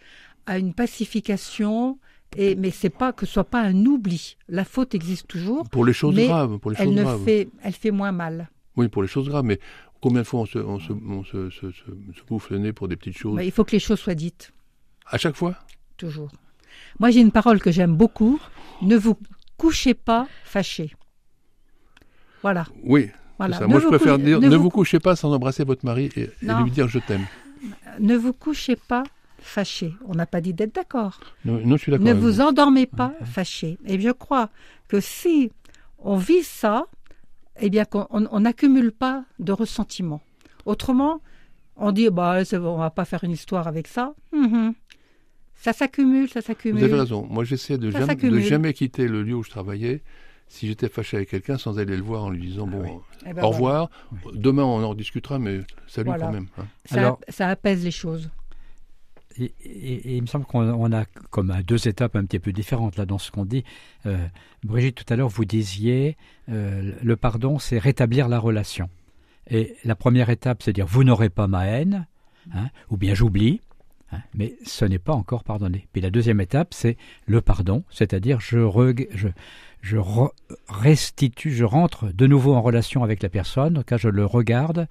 à 0.47 0.59
une 0.59 0.75
pacification, 0.75 1.99
et, 2.37 2.55
mais 2.55 2.71
c'est 2.71 2.91
pas 2.91 3.13
que 3.13 3.27
ce 3.27 3.33
soit 3.33 3.45
pas 3.45 3.61
un 3.61 3.87
oubli. 3.87 4.37
La 4.49 4.65
faute 4.65 4.95
existe 4.95 5.29
toujours. 5.29 5.69
Pour 5.69 5.85
les 5.85 5.93
choses 5.93 6.15
graves. 6.17 6.59
Pour 6.59 6.71
les 6.71 6.77
elle 6.81 6.95
ne 6.95 7.05
fait, 7.19 7.49
elle 7.63 7.73
fait 7.73 7.91
moins 7.91 8.13
mal. 8.13 8.51
Oui, 8.77 8.89
pour 8.89 9.03
les 9.03 9.09
choses 9.09 9.29
graves. 9.29 9.45
Mais 9.45 9.59
combien 10.01 10.23
de 10.23 10.27
fois 10.27 10.41
on 10.41 10.47
se, 10.47 10.59
on 10.59 10.79
se, 10.79 10.93
on 10.93 11.25
se, 11.25 11.51
se, 11.51 11.71
se 11.71 12.23
bouffe 12.29 12.51
le 12.51 12.59
nez 12.59 12.73
pour 12.73 12.89
des 12.89 12.97
petites 12.97 13.19
choses? 13.19 13.37
Bah, 13.37 13.45
Il 13.45 13.53
faut 13.53 13.65
que 13.65 13.73
les 13.73 13.81
choses 13.81 14.01
soient 14.01 14.15
dites. 14.15 14.53
À 15.07 15.19
chaque 15.19 15.37
fois? 15.37 15.55
Toujours. 15.97 16.31
Moi, 16.99 17.11
j'ai 17.11 17.21
une 17.21 17.33
parole 17.33 17.61
que 17.61 17.71
j'aime 17.71 17.97
beaucoup. 17.97 18.41
Ne 18.81 18.97
vous 18.97 19.17
couchez 19.57 19.95
pas 19.95 20.27
fâché. 20.45 20.95
Voilà. 22.43 22.67
Oui. 22.83 23.11
Voilà. 23.39 23.67
Moi, 23.67 23.81
je 23.81 23.87
préfère 23.89 24.19
dire 24.19 24.41
ne, 24.41 24.57
vous... 24.57 24.71
couchez 24.71 25.01
pas 25.01 25.17
sans 25.17 25.33
embrasser 25.33 25.65
votre 25.65 25.85
mari 25.85 26.11
et 26.17 26.31
lui 26.43 26.71
dire 26.71 26.89
je 26.89 26.99
t'aime. 26.99 27.27
Ne 28.01 28.17
vous 28.17 28.33
couchez 28.33 28.77
pas 28.77 29.05
fâché. 29.43 29.95
On 30.07 30.15
n'a 30.15 30.27
pas 30.27 30.41
dit 30.41 30.55
d'être 30.55 30.75
d'accord. 30.75 31.21
Non, 31.45 31.61
je 31.77 31.83
suis 31.83 31.93
d'accord. 31.93 32.07
Ne 32.07 32.13
vous, 32.13 32.41
endormez 32.41 32.87
pas 32.87 33.15
fâché. 33.25 33.79
Et 33.87 34.01
je 34.01 34.11
crois 34.11 34.51
que 34.89 35.01
si 35.01 35.51
on 35.99 36.17
vit 36.17 36.43
ça, 36.43 36.87
eh 37.61 37.71
bien 37.71 37.85
qu'on 37.85 38.41
n'accumule 38.41 38.93
pas 38.93 39.25
de 39.39 39.53
ressentiment. 39.53 40.21
Autrement, 40.65 41.21
on 41.77 41.93
dit 41.93 42.09
bah 42.11 42.43
on 42.55 42.77
va 42.77 42.91
pas 42.91 43.05
faire 43.05 43.25
une 43.25 43.33
histoire 43.33 43.67
avec 43.69 43.89
ça. 43.89 44.15
Mhm. 44.33 44.75
Ça 45.55 45.73
s'accumule, 45.73 46.29
ça 46.29 46.41
s'accumule. 46.41 46.79
Vous 46.81 46.85
avez 46.85 47.01
raison. 47.01 47.27
Moi, 47.31 47.45
j'essaie 47.45 47.79
de, 47.79 47.91
jamais, 47.91 48.17
de 48.17 48.41
jamais 48.41 48.73
quitter 48.73 49.07
le 49.07 49.23
lieu 49.23 49.35
où 49.35 49.45
je 49.45 49.51
travaillais 49.51 50.03
si 50.49 50.67
j'étais 50.67 50.89
fâché 50.89 51.17
avec 51.17 51.31
quelqu'un 51.31 51.57
sans 51.57 51.79
aller 51.79 51.97
le 51.97 52.03
voir 52.03 52.25
en 52.25 52.31
lui 52.31 52.43
disant 52.43 52.69
ah 52.69 52.77
bon 52.77 53.03
eh 53.25 53.33
ben 53.33 53.43
au 53.43 53.49
revoir 53.49 53.89
demain 54.35 54.65
on 54.65 54.85
en 54.85 54.95
discutera 54.95 55.39
mais 55.39 55.61
salut 55.87 56.11
quand 56.19 56.31
même 56.31 56.47
hein. 56.59 56.67
ça, 56.85 57.17
ça, 57.29 57.49
apaise 57.49 57.83
les 57.83 57.91
choses 57.91 58.29
et, 59.39 60.17
il 60.17 60.23
me 60.23 60.27
semble 60.27 60.45
qu'on 60.45 60.93
a 60.93 61.05
comme 61.31 61.55
deux 61.67 61.89
étapes 61.89 62.17
un 62.17 62.25
petit 62.25 62.39
peu 62.39 62.53
différentes 62.53 62.97
là 62.97 63.07
dans 63.07 63.19
ce 63.19 63.31
qu'on 63.31 63.45
dit. 63.45 63.65
Euh, 64.07 64.27
Brigitte, 64.65 65.05
tout 65.05 65.13
à 65.13 65.17
l'heure, 65.17 65.29
vous 65.29 65.45
disiez 65.45 66.17
euh, 66.49 66.93
le 67.03 67.17
pardon, 67.17 67.59
c'est 67.59 67.79
rétablir 67.79 68.29
la 68.29 68.39
relation. 68.39 68.89
Et 69.49 69.75
la 69.85 69.95
première 69.95 70.31
étape, 70.31 70.63
c'est 70.63 70.73
dire 70.73 70.87
vous 70.87 71.05
n'aurez 71.05 71.29
pas 71.29 71.47
ma 71.47 71.67
haine, 71.67 72.07
hein, 72.55 72.69
ou 72.91 72.97
bien 72.97 73.15
j'oublie, 73.15 73.61
hein, 74.13 74.21
mais 74.35 74.55
ce 74.65 74.85
n'est 74.85 74.99
pas 74.99 75.13
encore 75.13 75.45
pardonné. 75.45 75.89
Puis 75.93 76.01
la 76.01 76.11
deuxième 76.11 76.41
étape, 76.41 76.75
c'est 76.75 76.97
le 77.27 77.41
pardon, 77.41 77.85
c'est-à-dire 77.91 78.41
je, 78.41 78.61
je, 79.13 79.29
je 79.81 79.99
restitue, 80.69 81.51
je 81.51 81.65
rentre 81.65 82.13
de 82.13 82.27
nouveau 82.27 82.55
en 82.55 82.63
relation 82.63 83.03
avec 83.03 83.23
la 83.23 83.29
personne, 83.29 83.83
car 83.85 83.99
je 83.99 84.09
le 84.09 84.25
regarde 84.25 84.87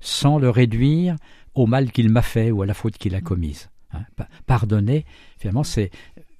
sans 0.00 0.38
le 0.38 0.50
réduire 0.50 1.16
au 1.54 1.66
mal 1.66 1.90
qu'il 1.90 2.10
m'a 2.10 2.22
fait 2.22 2.50
ou 2.50 2.62
à 2.62 2.66
la 2.66 2.74
faute 2.74 2.98
qu'il 2.98 3.14
a 3.14 3.20
commise. 3.20 3.70
Hein, 3.92 4.04
pardonner, 4.46 5.04
finalement, 5.38 5.64
c'est 5.64 5.90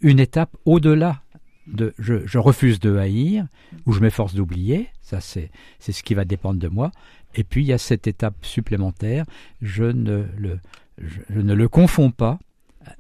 une 0.00 0.18
étape 0.20 0.56
au-delà 0.64 1.22
de, 1.66 1.94
je, 1.98 2.26
je 2.26 2.38
refuse 2.38 2.78
de 2.80 2.96
haïr 2.96 3.46
ou 3.86 3.92
je 3.92 4.00
m'efforce 4.00 4.34
d'oublier. 4.34 4.88
Ça, 5.02 5.20
c'est 5.20 5.50
c'est 5.78 5.92
ce 5.92 6.02
qui 6.02 6.14
va 6.14 6.24
dépendre 6.24 6.58
de 6.60 6.68
moi. 6.68 6.90
Et 7.34 7.44
puis 7.44 7.62
il 7.62 7.66
y 7.66 7.72
a 7.72 7.78
cette 7.78 8.06
étape 8.06 8.34
supplémentaire. 8.44 9.24
Je 9.62 9.84
ne 9.84 10.24
le 10.36 10.58
je, 10.98 11.20
je 11.28 11.40
ne 11.40 11.54
le 11.54 11.68
confonds 11.68 12.10
pas 12.10 12.38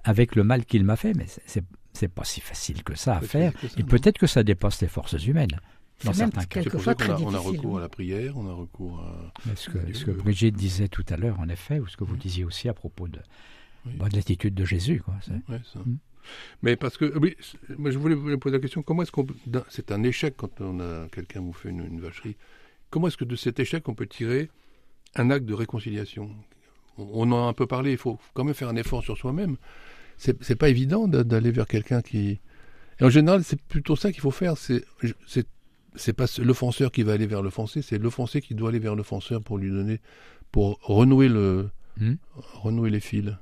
avec 0.04 0.34
le 0.36 0.42
mal 0.44 0.64
qu'il 0.64 0.84
m'a 0.84 0.96
fait, 0.96 1.14
mais 1.14 1.26
c'est- 1.26 1.42
c'est 1.46 1.64
c'est 1.92 2.08
pas 2.08 2.24
si 2.24 2.40
facile 2.42 2.82
que 2.82 2.94
ça 2.94 3.14
à 3.16 3.18
Peut-être 3.20 3.30
faire. 3.30 3.52
ça, 3.60 3.68
Et 3.78 3.82
non. 3.82 3.88
peut-être 3.88 4.18
que 4.18 4.26
ça 4.26 4.42
dépasse 4.42 4.82
les 4.82 4.88
forces 4.88 5.14
humaines. 5.26 5.58
Dans 6.04 6.12
C'est 6.12 6.18
certains 6.18 6.44
cas. 6.44 6.60
C'est 6.62 6.70
pour 6.70 6.82
quelquefois 6.82 6.92
ça 6.92 6.94
qu'on 6.94 7.14
très 7.14 7.24
a, 7.24 7.26
on 7.26 7.34
a 7.34 7.38
recours 7.38 7.78
à 7.78 7.80
la 7.80 7.88
prière, 7.88 8.36
on 8.36 8.46
a 8.50 8.52
recours 8.52 9.00
à... 9.00 9.32
Ce 9.56 9.70
que, 9.70 9.78
ce 9.94 10.04
que 10.04 10.10
Brigitte 10.10 10.54
disait 10.56 10.88
tout 10.88 11.06
à 11.08 11.16
l'heure, 11.16 11.40
en 11.40 11.48
effet, 11.48 11.78
ou 11.80 11.86
ce 11.86 11.96
que 11.96 12.04
vous 12.04 12.16
disiez 12.18 12.44
aussi 12.44 12.68
à 12.68 12.74
propos 12.74 13.08
de, 13.08 13.18
Oui. 13.86 13.92
bah, 13.98 14.08
de 14.08 14.16
l'attitude 14.16 14.54
de 14.54 14.64
Jésus. 14.64 15.00
Quoi. 15.04 15.14
C'est- 15.22 15.32
Ouais, 15.52 15.60
ça. 15.72 15.78
Mm. 15.80 15.96
Mais 16.62 16.74
parce 16.76 16.96
que, 16.96 17.16
oui, 17.18 17.36
moi 17.78 17.90
je 17.92 17.98
voulais 17.98 18.16
vous 18.16 18.36
poser 18.38 18.56
la 18.56 18.60
question, 18.60 18.82
comment 18.82 19.02
est-ce 19.02 19.12
qu'on 19.12 19.26
C'est 19.68 19.92
un 19.92 20.02
échec 20.02 20.34
quand 20.36 20.60
on 20.60 20.80
a 20.80 21.06
quelqu'un 21.12 21.40
vous 21.40 21.52
fait 21.52 21.68
une, 21.70 21.84
une 21.84 22.00
vacherie. 22.00 22.36
Comment 22.90 23.06
est-ce 23.08 23.16
que 23.16 23.24
de 23.24 23.36
cet 23.36 23.60
échec 23.60 23.88
on 23.88 23.94
peut 23.94 24.06
tirer 24.08 24.50
un 25.14 25.30
acte 25.30 25.46
de 25.46 25.54
réconciliation? 25.54 26.30
On, 26.98 27.08
on 27.28 27.32
en 27.32 27.46
a 27.46 27.48
un 27.48 27.52
peu 27.52 27.66
parlé, 27.66 27.92
il 27.92 27.96
faut 27.98 28.18
quand 28.34 28.42
même 28.42 28.54
faire 28.54 28.68
un 28.68 28.76
effort 28.76 29.02
sur 29.04 29.16
soi-même. 29.16 29.56
C'est 30.18 30.56
pas 30.56 30.68
évident 30.68 31.06
d'a- 31.06 31.22
d'aller 31.24 31.50
vers 31.52 31.66
quelqu'un 31.68 32.00
qui... 32.02 32.40
Et 32.98 33.04
en 33.04 33.10
général, 33.10 33.44
c'est 33.44 33.60
plutôt 33.60 33.94
ça 33.94 34.10
qu'il 34.10 34.22
faut 34.22 34.30
faire. 34.30 34.56
C'est 34.56 34.82
c'est 35.26 35.46
c'est 35.94 36.12
pas 36.12 36.26
l'offenseur 36.42 36.90
qui 36.92 37.02
va 37.04 37.12
aller 37.12 37.26
vers 37.26 37.40
l'offensé, 37.42 37.80
c'est 37.82 37.98
l'offensé 37.98 38.40
qui 38.42 38.54
doit 38.54 38.68
aller 38.70 38.78
vers 38.78 38.94
l'offenseur 38.96 39.42
pour 39.42 39.56
lui 39.58 39.70
donner, 39.70 40.00
pour 40.52 40.78
renouer 40.82 41.28
le, 41.28 41.68
Hmm. 41.98 42.16
renouer 42.34 42.90
les 42.90 43.00
fils. 43.00 43.32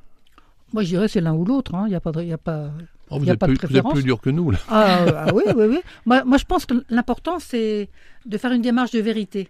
Moi, 0.75 0.83
je 0.83 0.89
dirais 0.89 1.09
c'est 1.09 1.21
l'un 1.23 1.33
ou 1.35 1.45
l'autre. 1.45 1.75
hein. 1.75 1.85
Il 1.87 1.91
n'y 1.91 1.95
a 1.95 2.01
pas 2.01 2.13
de, 2.13 2.23
y 2.23 2.33
a 2.33 2.39
pas. 2.39 2.71
Oh, 3.11 3.19
vous, 3.19 3.25
Y 3.27 3.31
a 3.31 3.33
êtes 3.35 3.39
pas 3.39 3.47
de 3.47 3.53
plus, 3.53 3.59
vous 3.61 3.65
êtes 3.65 3.71
préférence 3.71 3.93
plus 3.95 4.03
dur 4.03 4.21
que 4.21 4.29
nous 4.31 4.51
là. 4.51 4.59
Ah, 4.69 5.03
euh, 5.05 5.13
ah 5.29 5.35
oui, 5.35 5.45
oui, 5.57 5.67
oui. 5.73 5.81
Moi, 6.05 6.25
moi, 6.25 6.37
je 6.37 6.45
pense 6.45 6.67
que 6.67 6.75
l'important, 6.91 7.39
c'est 7.39 7.89
de 8.27 8.37
faire 8.39 8.53
une 8.53 8.63
démarche 8.63 8.91
de 8.91 9.01
vérité, 9.01 9.49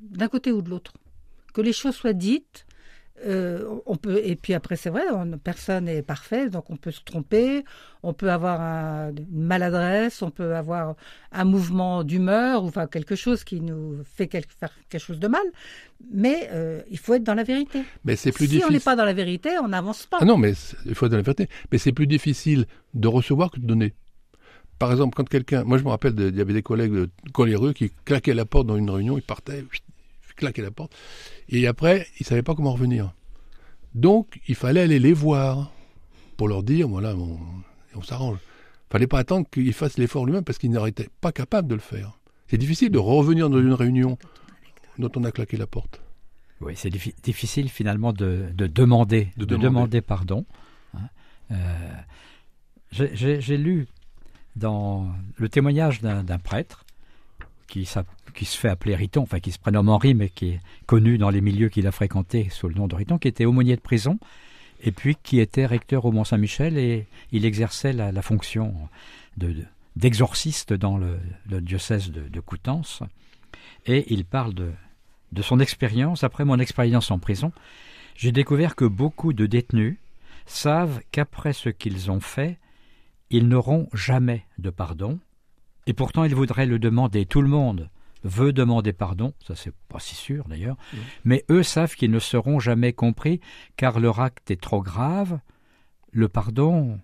d'un 0.00 0.28
côté 0.28 0.50
ou 0.50 0.62
de 0.62 0.70
l'autre. 0.70 0.92
Que 1.52 1.60
les 1.60 1.72
choses 1.74 1.94
soient 1.94 2.14
dites. 2.14 2.64
Euh, 3.24 3.64
on 3.86 3.96
peut, 3.96 4.20
et 4.24 4.36
puis 4.36 4.54
après, 4.54 4.76
c'est 4.76 4.90
vrai, 4.90 5.02
on- 5.12 5.38
personne 5.38 5.84
n'est 5.84 6.02
parfait, 6.02 6.48
donc 6.50 6.70
on 6.70 6.76
peut 6.76 6.90
se 6.90 7.00
tromper, 7.04 7.64
on 8.02 8.12
peut 8.12 8.30
avoir 8.30 8.60
un- 8.60 9.10
une 9.14 9.42
maladresse, 9.44 10.22
on 10.22 10.30
peut 10.30 10.54
avoir 10.56 10.96
un 11.30 11.44
mouvement 11.44 12.04
d'humeur, 12.04 12.64
ou 12.64 12.68
enfin 12.68 12.86
quelque 12.86 13.14
chose 13.14 13.44
qui 13.44 13.60
nous 13.60 14.02
fait 14.04 14.26
quel- 14.28 14.44
faire 14.60 14.70
quelque 14.88 15.00
chose 15.00 15.20
de 15.20 15.28
mal. 15.28 15.42
Mais 16.12 16.48
euh, 16.52 16.82
il 16.90 16.98
faut 16.98 17.14
être 17.14 17.22
dans 17.24 17.34
la 17.34 17.44
vérité. 17.44 17.82
Mais 18.04 18.16
c'est 18.16 18.32
plus 18.32 18.44
si 18.46 18.50
difficile. 18.52 18.70
on 18.70 18.72
n'est 18.72 18.80
pas 18.80 18.96
dans 18.96 19.04
la 19.04 19.12
vérité, 19.12 19.50
on 19.62 19.68
n'avance 19.68 20.06
pas. 20.06 20.18
Ah 20.20 20.24
non, 20.24 20.36
mais 20.36 20.52
il 20.86 20.94
faut 20.94 21.06
être 21.06 21.12
dans 21.12 21.18
la 21.18 21.22
vérité. 21.22 21.48
Mais 21.70 21.78
c'est 21.78 21.92
plus 21.92 22.06
difficile 22.06 22.66
de 22.94 23.08
recevoir 23.08 23.50
que 23.50 23.60
de 23.60 23.66
donner. 23.66 23.94
Par 24.78 24.90
exemple, 24.90 25.14
quand 25.14 25.28
quelqu'un, 25.28 25.62
moi 25.62 25.78
je 25.78 25.84
me 25.84 25.90
rappelle, 25.90 26.14
il 26.18 26.36
y 26.36 26.40
avait 26.40 26.54
des 26.54 26.62
collègues 26.62 26.92
de 26.92 27.10
coléreux 27.32 27.72
qui 27.72 27.92
claquaient 28.04 28.34
la 28.34 28.44
porte 28.44 28.66
dans 28.66 28.76
une 28.76 28.90
réunion, 28.90 29.16
ils 29.16 29.22
partaient, 29.22 29.64
claquaient 30.34 30.62
la 30.62 30.70
porte, 30.70 30.94
et 31.48 31.66
après 31.66 32.06
ils 32.20 32.26
savaient 32.26 32.42
pas 32.42 32.54
comment 32.54 32.72
revenir. 32.72 33.12
Donc 33.94 34.40
il 34.48 34.54
fallait 34.54 34.80
aller 34.80 34.98
les 34.98 35.12
voir 35.12 35.72
pour 36.36 36.48
leur 36.48 36.62
dire, 36.62 36.88
voilà, 36.88 37.14
on, 37.14 37.38
on 37.94 38.02
s'arrange. 38.02 38.38
Fallait 38.90 39.06
pas 39.06 39.18
attendre 39.20 39.46
qu'il 39.50 39.72
fasse 39.72 39.96
l'effort 39.98 40.26
lui-même 40.26 40.44
parce 40.44 40.58
qu'il 40.58 40.70
n'était 40.70 41.08
pas 41.20 41.32
capable 41.32 41.68
de 41.68 41.74
le 41.74 41.80
faire. 41.80 42.18
C'est 42.48 42.58
difficile 42.58 42.90
de 42.90 42.98
revenir 42.98 43.48
dans 43.48 43.58
une 43.58 43.72
réunion 43.72 44.18
dont 44.98 45.10
on 45.16 45.24
a 45.24 45.32
claqué 45.32 45.56
la 45.56 45.66
porte. 45.66 46.02
Oui, 46.60 46.74
c'est 46.76 46.90
diffi- 46.90 47.14
difficile 47.22 47.68
finalement 47.70 48.12
de, 48.12 48.50
de 48.54 48.66
demander, 48.66 49.28
De 49.36 49.44
de, 49.44 49.56
demander. 49.56 49.64
demander 49.68 50.00
pardon. 50.02 50.44
hein. 50.94 51.08
Euh, 51.50 51.94
J'ai 52.92 53.56
lu 53.56 53.86
dans 54.56 55.08
le 55.36 55.48
témoignage 55.48 56.02
d'un 56.02 56.38
prêtre 56.38 56.84
qui, 57.66 57.86
s'app- 57.86 58.06
qui 58.32 58.44
se 58.44 58.58
fait 58.58 58.68
appeler 58.68 58.94
Riton, 58.94 59.22
enfin 59.22 59.40
qui 59.40 59.52
se 59.52 59.58
prénomme 59.58 59.88
Henri, 59.88 60.14
mais 60.14 60.28
qui 60.28 60.48
est 60.50 60.60
connu 60.86 61.18
dans 61.18 61.30
les 61.30 61.40
milieux 61.40 61.68
qu'il 61.68 61.86
a 61.86 61.92
fréquentés 61.92 62.48
sous 62.50 62.68
le 62.68 62.74
nom 62.74 62.88
de 62.88 62.94
Riton, 62.94 63.18
qui 63.18 63.28
était 63.28 63.44
aumônier 63.44 63.76
de 63.76 63.80
prison, 63.80 64.18
et 64.82 64.90
puis 64.92 65.16
qui 65.22 65.38
était 65.38 65.66
recteur 65.66 66.04
au 66.04 66.12
Mont-Saint-Michel, 66.12 66.76
et 66.78 67.06
il 67.30 67.44
exerçait 67.44 67.92
la, 67.92 68.22
fonction 68.22 68.74
de- 69.36 69.52
de- 69.52 69.64
d'exorciste 69.96 70.72
dans 70.72 70.96
le, 70.96 71.18
le 71.48 71.60
diocèse 71.60 72.10
de, 72.10 72.22
de 72.28 72.40
Coutances. 72.40 73.02
Et 73.86 74.12
il 74.12 74.24
parle 74.24 74.54
de, 74.54 74.72
de 75.32 75.42
son 75.42 75.60
expérience, 75.60 76.24
après 76.24 76.44
mon 76.44 76.58
expérience 76.58 77.10
en 77.10 77.18
prison, 77.18 77.52
j'ai 78.16 78.32
découvert 78.32 78.74
que 78.74 78.84
beaucoup 78.84 79.32
de 79.32 79.46
détenus 79.46 79.96
savent 80.46 81.00
qu'après 81.12 81.52
ce 81.52 81.68
qu'ils 81.68 82.10
ont 82.10 82.20
fait, 82.20 82.58
ils 83.30 83.48
n'auront 83.48 83.88
jamais 83.94 84.44
de 84.58 84.70
pardon, 84.70 85.18
et 85.86 85.92
pourtant 85.94 86.24
ils 86.24 86.34
voudraient 86.34 86.66
le 86.66 86.78
demander. 86.78 87.24
Tout 87.26 87.42
le 87.42 87.48
monde 87.48 87.88
veut 88.24 88.52
demander 88.52 88.92
pardon, 88.92 89.32
ça 89.46 89.54
c'est 89.54 89.74
pas 89.88 89.98
si 89.98 90.14
sûr 90.14 90.44
d'ailleurs, 90.48 90.76
mais 91.24 91.44
eux 91.50 91.62
savent 91.62 91.94
qu'ils 91.94 92.10
ne 92.10 92.18
seront 92.18 92.60
jamais 92.60 92.92
compris 92.92 93.40
car 93.76 94.00
leur 94.00 94.20
acte 94.20 94.50
est 94.50 94.60
trop 94.60 94.82
grave. 94.82 95.40
Le 96.12 96.28
pardon 96.28 97.00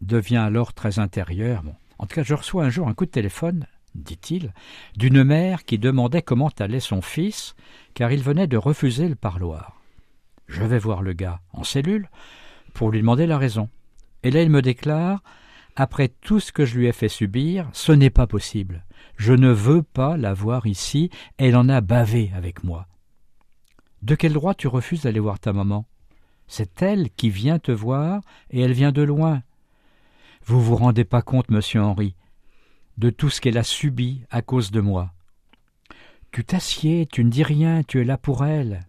devient 0.00 0.36
alors 0.36 0.72
très 0.72 0.98
intérieur. 0.98 1.62
Bon. 1.62 1.74
En 1.98 2.06
tout 2.06 2.14
cas, 2.14 2.22
je 2.22 2.34
reçois 2.34 2.64
un 2.64 2.70
jour 2.70 2.88
un 2.88 2.94
coup 2.94 3.06
de 3.06 3.10
téléphone, 3.10 3.66
dit-il, 3.94 4.52
d'une 4.96 5.24
mère 5.24 5.64
qui 5.64 5.78
demandait 5.78 6.22
comment 6.22 6.50
allait 6.58 6.80
son 6.80 7.02
fils, 7.02 7.54
car 7.94 8.12
il 8.12 8.22
venait 8.22 8.46
de 8.46 8.56
refuser 8.56 9.08
le 9.08 9.14
parloir. 9.14 9.80
Je 10.46 10.64
vais 10.64 10.78
voir 10.78 11.02
le 11.02 11.12
gars 11.12 11.40
en 11.52 11.64
cellule 11.64 12.08
pour 12.74 12.90
lui 12.90 13.00
demander 13.00 13.26
la 13.26 13.38
raison. 13.38 13.68
Et 14.22 14.30
là, 14.30 14.42
il 14.42 14.50
me 14.50 14.62
déclare 14.62 15.22
Après 15.76 16.08
tout 16.08 16.40
ce 16.40 16.52
que 16.52 16.64
je 16.64 16.78
lui 16.78 16.86
ai 16.86 16.92
fait 16.92 17.08
subir, 17.08 17.68
ce 17.72 17.92
n'est 17.92 18.10
pas 18.10 18.26
possible. 18.26 18.84
Je 19.16 19.32
ne 19.32 19.50
veux 19.50 19.82
pas 19.82 20.16
la 20.16 20.34
voir 20.34 20.66
ici, 20.66 21.10
elle 21.38 21.56
en 21.56 21.68
a 21.68 21.80
bavé 21.80 22.30
avec 22.34 22.64
moi. 22.64 22.86
De 24.02 24.14
quel 24.14 24.32
droit 24.32 24.54
tu 24.54 24.66
refuses 24.66 25.02
d'aller 25.02 25.20
voir 25.20 25.38
ta 25.38 25.52
maman? 25.52 25.86
C'est 26.46 26.82
elle 26.82 27.10
qui 27.10 27.30
vient 27.30 27.58
te 27.58 27.70
voir, 27.70 28.22
et 28.50 28.60
elle 28.60 28.72
vient 28.72 28.92
de 28.92 29.02
loin. 29.02 29.42
Vous 30.44 30.60
vous 30.60 30.76
rendez 30.76 31.04
pas 31.04 31.22
compte, 31.22 31.50
monsieur 31.50 31.82
Henri, 31.82 32.14
de 32.98 33.10
tout 33.10 33.30
ce 33.30 33.40
qu'elle 33.40 33.58
a 33.58 33.62
subi 33.62 34.22
à 34.30 34.42
cause 34.42 34.70
de 34.70 34.80
moi. 34.80 35.12
Tu 36.32 36.44
t'assieds, 36.44 37.06
tu 37.06 37.24
ne 37.24 37.30
dis 37.30 37.42
rien, 37.42 37.82
tu 37.82 38.00
es 38.00 38.04
là 38.04 38.16
pour 38.16 38.44
elle. 38.44 38.80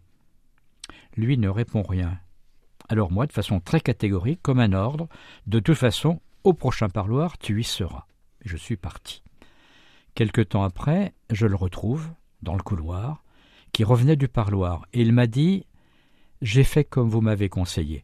Lui 1.18 1.38
ne 1.38 1.50
répond 1.50 1.82
rien. 1.82 2.20
Alors 2.88 3.12
moi, 3.12 3.26
de 3.26 3.32
façon 3.32 3.60
très 3.60 3.80
catégorique, 3.80 4.42
comme 4.42 4.60
un 4.60 4.74
ordre, 4.74 5.08
de 5.48 5.60
toute 5.60 5.78
façon, 5.78 6.20
au 6.44 6.54
prochain 6.54 6.90
parloir, 6.90 7.38
tu 7.38 7.60
y 7.60 7.64
seras. 7.64 8.06
Je 8.44 8.58
suis 8.58 8.78
parti. 8.78 9.22
Quelque 10.16 10.42
temps 10.42 10.64
après, 10.64 11.14
je 11.30 11.48
le 11.48 11.56
retrouve, 11.56 12.10
dans 12.42 12.56
le 12.56 12.64
couloir, 12.64 13.24
qui 13.72 13.84
revenait 13.84 14.16
du 14.16 14.28
parloir, 14.28 14.86
et 14.94 15.02
il 15.02 15.14
m'a 15.14 15.28
dit 15.28 15.66
J'ai 16.42 16.64
fait 16.64 16.84
comme 16.84 17.10
vous 17.10 17.22
m'avez 17.22 17.50
conseillé. 17.50 18.04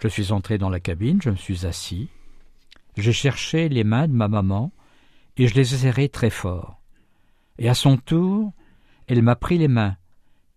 Je 0.00 0.08
suis 0.08 0.32
entré 0.32 0.58
dans 0.58 0.70
la 0.70 0.80
cabine, 0.80 1.20
je 1.22 1.30
me 1.30 1.36
suis 1.36 1.66
assis, 1.66 2.08
j'ai 2.96 3.12
cherché 3.12 3.68
les 3.68 3.84
mains 3.84 4.08
de 4.08 4.12
ma 4.12 4.28
maman, 4.28 4.72
et 5.36 5.48
je 5.48 5.54
les 5.54 5.74
ai 5.74 5.78
serrées 5.78 6.08
très 6.08 6.30
fort. 6.30 6.80
Et 7.58 7.68
à 7.68 7.74
son 7.74 7.96
tour, 7.96 8.52
elle 9.06 9.22
m'a 9.22 9.36
pris 9.36 9.58
les 9.58 9.68
mains, 9.68 9.96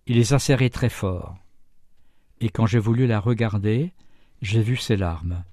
et 0.08 0.14
les 0.14 0.34
a 0.34 0.40
serrées 0.40 0.70
très 0.70 0.90
fort. 0.90 1.36
Et 2.40 2.50
quand 2.50 2.66
j'ai 2.66 2.80
voulu 2.80 3.08
la 3.08 3.20
regarder, 3.20 3.94
j'ai 4.42 4.62
vu 4.62 4.76
ses 4.78 4.98
larmes, 4.98 5.44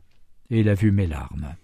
et 0.50 0.60
il 0.60 0.68
a 0.68 0.74
vu 0.74 0.92
mes 0.92 1.06
larmes. 1.06 1.54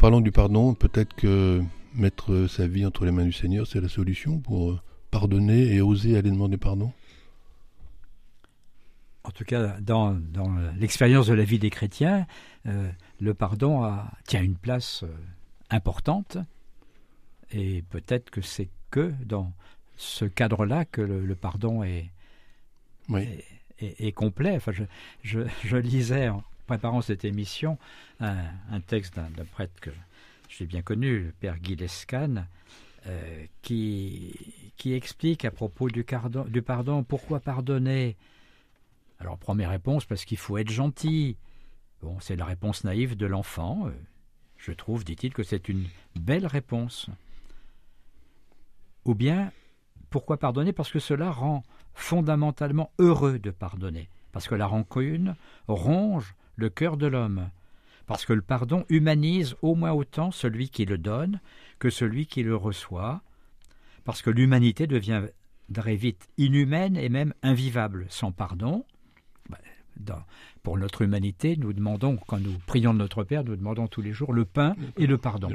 Parlons 0.00 0.22
du 0.22 0.32
pardon, 0.32 0.72
peut-être 0.72 1.14
que 1.14 1.62
mettre 1.94 2.46
sa 2.46 2.66
vie 2.66 2.86
entre 2.86 3.04
les 3.04 3.12
mains 3.12 3.26
du 3.26 3.34
Seigneur, 3.34 3.66
c'est 3.66 3.82
la 3.82 3.88
solution 3.90 4.38
pour 4.38 4.82
pardonner 5.10 5.74
et 5.74 5.82
oser 5.82 6.16
aller 6.16 6.30
demander 6.30 6.56
pardon. 6.56 6.90
En 9.24 9.30
tout 9.30 9.44
cas, 9.44 9.78
dans, 9.78 10.18
l'expérience 10.78 11.26
de 11.26 11.34
la 11.34 11.44
vie 11.44 11.58
des 11.58 11.68
chrétiens, 11.68 12.26
euh, 12.64 12.90
le 13.20 13.34
pardon 13.34 13.84
a, 13.84 14.10
tient 14.26 14.42
une 14.42 14.56
place 14.56 15.02
euh, 15.02 15.14
importante. 15.68 16.38
Et 17.52 17.82
peut-être 17.90 18.30
que 18.30 18.40
c'est 18.40 18.70
que 18.90 19.12
dans 19.26 19.52
ce 19.98 20.24
cadre-là 20.24 20.86
que 20.86 21.02
le, 21.02 21.34
pardon 21.34 21.82
est, 21.84 22.10
est, 23.78 24.12
complet. 24.12 24.56
Enfin, 24.56 24.72
je, 24.72 25.40
je, 25.62 25.76
lisais 25.76 26.30
en 26.30 26.42
préparant 26.70 27.02
cette 27.02 27.24
émission 27.24 27.78
un, 28.20 28.80
texte 28.86 29.16
d'un 29.16 29.44
prêtre 29.44 29.80
que 29.80 29.90
j'ai 30.48 30.66
bien 30.66 30.82
connu, 30.82 31.18
le 31.18 31.32
père 31.32 31.58
Guy 31.58 31.74
Lescan, 31.74 32.44
euh, 33.08 33.44
qui, 33.60 34.32
explique 34.84 35.44
à 35.44 35.50
propos 35.50 35.88
du, 35.88 36.06
du 36.46 36.62
pardon 36.62 37.02
pourquoi 37.02 37.40
pardonner? 37.40 38.16
Alors, 39.18 39.36
première 39.36 39.70
réponse, 39.70 40.04
parce 40.04 40.24
qu'il 40.24 40.38
faut 40.38 40.58
être 40.58 40.70
gentil. 40.70 41.36
Bon, 42.02 42.20
c'est 42.20 42.36
la 42.36 42.44
réponse 42.44 42.84
naïve 42.84 43.16
de 43.16 43.26
l'enfant. 43.26 43.88
Euh, 43.88 43.90
je 44.56 44.70
trouve, 44.70 45.04
dit-il, 45.04 45.34
que 45.34 45.42
c'est 45.42 45.68
une 45.68 45.88
belle 46.14 46.46
réponse. 46.46 47.10
Ou 49.06 49.16
bien, 49.16 49.50
pourquoi 50.08 50.36
pardonner? 50.36 50.72
Parce 50.72 50.92
que 50.92 51.00
cela 51.00 51.32
rend 51.32 51.64
fondamentalement 51.94 52.92
heureux 53.00 53.40
de 53.40 53.50
pardonner. 53.50 54.08
Parce 54.30 54.46
que 54.46 54.54
la 54.54 54.68
rancune 54.68 55.34
ronge 55.66 56.36
le 56.60 56.70
cœur 56.70 56.96
de 56.96 57.06
l'homme. 57.06 57.50
Parce 58.06 58.24
que 58.24 58.32
le 58.32 58.42
pardon 58.42 58.84
humanise 58.88 59.56
au 59.62 59.74
moins 59.74 59.92
autant 59.92 60.30
celui 60.30 60.68
qui 60.68 60.84
le 60.84 60.98
donne 60.98 61.40
que 61.78 61.90
celui 61.90 62.26
qui 62.26 62.42
le 62.42 62.54
reçoit, 62.54 63.22
parce 64.04 64.22
que 64.22 64.30
l'humanité 64.30 64.86
deviendrait 64.86 65.32
vite 65.96 66.28
inhumaine 66.36 66.96
et 66.96 67.08
même 67.08 67.34
invivable 67.42 68.06
sans 68.08 68.32
pardon. 68.32 68.84
Bah, 69.48 69.58
pour 70.62 70.76
notre 70.78 71.02
humanité, 71.02 71.56
nous 71.56 71.72
demandons, 71.72 72.18
quand 72.26 72.38
nous 72.38 72.54
prions 72.66 72.92
de 72.92 72.98
notre 72.98 73.24
Père, 73.24 73.44
nous 73.44 73.56
demandons 73.56 73.86
tous 73.86 74.02
les 74.02 74.12
jours 74.12 74.32
le 74.32 74.44
pain 74.44 74.74
et 74.98 75.06
le 75.06 75.18
pardon. 75.18 75.48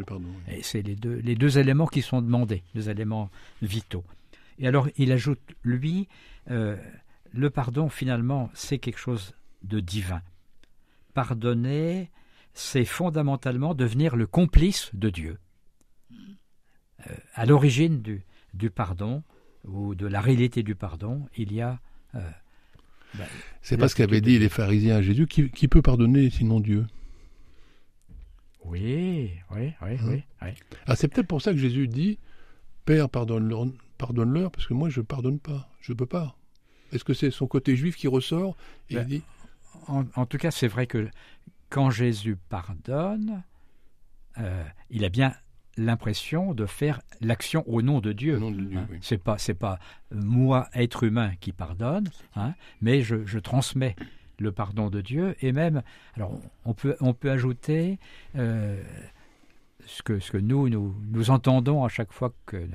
Et, 0.47 0.63
c'est 0.63 0.81
les 0.81 0.95
deux, 0.95 1.15
les 1.23 1.35
deux 1.35 1.57
éléments 1.59 1.87
qui 1.87 2.01
sont 2.01 2.21
demandés, 2.21 2.63
les 2.73 2.89
éléments 2.89 3.29
vitaux. 3.61 4.03
Et 4.59 4.67
alors, 4.67 4.87
il 4.97 5.11
ajoute, 5.11 5.39
lui, 5.63 6.07
euh, 6.49 6.75
le 7.33 7.49
pardon, 7.49 7.89
finalement, 7.89 8.49
c'est 8.53 8.79
quelque 8.79 8.99
chose 8.99 9.35
de 9.63 9.79
divin. 9.79 10.21
Pardonner, 11.15 12.11
c'est 12.53 12.83
fondamentalement 12.83 13.73
devenir 13.73 14.17
le 14.17 14.27
complice 14.27 14.91
de 14.93 15.09
Dieu. 15.09 15.39
Euh, 16.11 17.13
à 17.33 17.45
l'origine 17.45 18.01
du, 18.01 18.25
du, 18.53 18.69
pardon 18.69 19.23
ou 19.63 19.95
de 19.95 20.07
la 20.07 20.19
réalité 20.19 20.61
du 20.61 20.75
pardon, 20.75 21.25
il 21.37 21.53
y 21.53 21.61
a. 21.61 21.79
Euh, 22.15 22.19
ben, 23.13 23.25
c'est 23.61 23.77
pas 23.77 23.87
ce 23.87 23.95
qu'avaient 23.95 24.19
dit 24.19 24.37
les 24.39 24.49
pharisiens 24.49 24.97
à 24.97 25.01
Jésus 25.01 25.25
qui, 25.25 25.49
qui, 25.51 25.69
peut 25.69 25.81
pardonner 25.81 26.29
sinon 26.29 26.59
Dieu? 26.59 26.85
Oui, 28.65 29.31
oui, 29.51 29.71
oui, 29.81 29.97
oui, 30.03 30.23
hein 30.41 30.51
Ah, 30.85 30.97
c'est 30.97 31.07
peut-être 31.07 31.27
pour 31.27 31.41
ça 31.41 31.53
que 31.53 31.57
Jésus 31.57 31.87
dit 31.87 32.19
Père, 32.83 33.09
pardonne-leur, 33.09 33.67
pardonne-leur, 33.97 34.51
parce 34.51 34.67
que 34.67 34.73
moi 34.73 34.89
je 34.89 34.99
ne 34.99 35.05
pardonne 35.05 35.39
pas, 35.39 35.69
je 35.79 35.93
ne 35.93 35.97
peux 35.97 36.05
pas. 36.05 36.35
Est-ce 36.91 37.05
que 37.05 37.13
c'est 37.13 37.31
son 37.31 37.47
côté 37.47 37.77
juif 37.77 37.95
qui 37.95 38.09
ressort 38.09 38.57
et 38.89 38.95
ben, 38.95 39.07
dit... 39.07 39.23
en, 39.87 40.05
en, 40.15 40.25
tout 40.25 40.37
cas, 40.37 40.51
c'est 40.51 40.67
vrai 40.67 40.87
que 40.87 41.09
quand 41.69 41.89
Jésus 41.89 42.37
pardonne, 42.49 43.43
euh, 44.37 44.63
il 44.89 45.05
a 45.05 45.09
bien 45.09 45.33
l'impression 45.77 46.53
de 46.53 46.65
faire 46.65 47.01
l'action 47.21 47.63
au 47.67 47.81
nom 47.81 47.99
de 47.99 48.13
Dieu. 48.13 48.39
Hein? 48.41 48.87
C'est 49.01 49.17
pas 49.17 49.37
c'est 49.37 49.53
pas 49.53 49.79
moi 50.11 50.69
être 50.73 51.03
humain 51.03 51.33
qui 51.39 51.51
pardonne, 51.51 52.09
hein, 52.35 52.53
mais 52.81 53.01
je, 53.01 53.39
transmets 53.39 53.95
le 54.39 54.51
pardon 54.51 54.89
de 54.89 55.01
Dieu 55.01 55.35
et 55.41 55.51
même 55.51 55.81
alors 56.15 56.39
on 56.65 56.73
peut 56.73 56.95
on 56.99 57.13
peut 57.13 57.31
ajouter 57.31 57.99
euh, 58.35 58.81
ce 59.85 60.03
que 60.03 60.19
ce 60.19 60.31
que 60.31 60.37
nous, 60.37 60.69
nous 60.69 60.95
nous 61.11 61.29
entendons 61.29 61.83
à 61.83 61.89
chaque 61.89 62.11
fois 62.11 62.33
que 62.45 62.67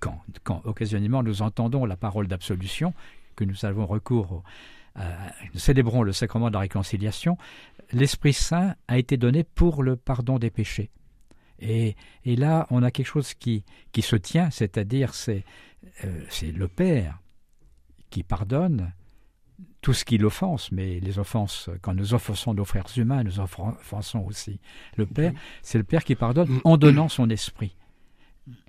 quand, 0.00 0.22
quand 0.44 0.62
occasionnellement 0.64 1.22
nous 1.22 1.42
entendons 1.42 1.84
la 1.84 1.96
parole 1.96 2.26
d'absolution 2.26 2.94
que 3.36 3.44
nous 3.44 3.64
avons 3.64 3.86
recours 3.86 4.42
nous 5.52 5.60
célébrons 5.60 6.02
le 6.02 6.12
sacrement 6.12 6.48
de 6.48 6.54
la 6.54 6.60
réconciliation, 6.60 7.36
l'Esprit 7.92 8.32
Saint 8.32 8.74
a 8.88 8.98
été 8.98 9.16
donné 9.16 9.44
pour 9.44 9.82
le 9.82 9.96
pardon 9.96 10.38
des 10.38 10.50
péchés. 10.50 10.90
Et, 11.58 11.96
et 12.24 12.36
là, 12.36 12.66
on 12.70 12.82
a 12.82 12.90
quelque 12.90 13.06
chose 13.06 13.34
qui, 13.34 13.64
qui 13.92 14.02
se 14.02 14.16
tient, 14.16 14.50
c'est-à-dire 14.50 15.14
c'est 15.14 15.44
euh, 16.04 16.24
c'est 16.28 16.52
le 16.52 16.68
Père 16.68 17.20
qui 18.10 18.22
pardonne 18.22 18.92
tout 19.80 19.92
ce 19.92 20.04
qui 20.04 20.18
l'offense, 20.18 20.72
mais 20.72 21.00
les 21.00 21.18
offenses, 21.18 21.70
quand 21.80 21.94
nous 21.94 22.12
offensons 22.12 22.54
nos 22.54 22.64
frères 22.64 22.86
humains, 22.96 23.22
nous 23.22 23.40
offensons 23.40 24.24
aussi 24.26 24.58
le 24.96 25.06
Père. 25.06 25.32
C'est 25.62 25.78
le 25.78 25.84
Père 25.84 26.04
qui 26.04 26.16
pardonne 26.16 26.60
en 26.64 26.76
donnant 26.76 27.08
son 27.08 27.30
esprit. 27.30 27.76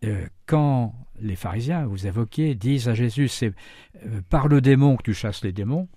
Euh, 0.04 0.28
quand 0.46 0.94
les 1.20 1.36
pharisiens, 1.36 1.86
vous 1.86 2.08
évoquiez, 2.08 2.56
disent 2.56 2.88
à 2.88 2.94
Jésus, 2.94 3.28
c'est 3.28 3.54
euh, 4.06 4.22
par 4.30 4.48
le 4.48 4.62
démon 4.62 4.96
que 4.96 5.04
tu 5.04 5.14
chasses 5.14 5.44
les 5.44 5.52
démons, 5.52 5.88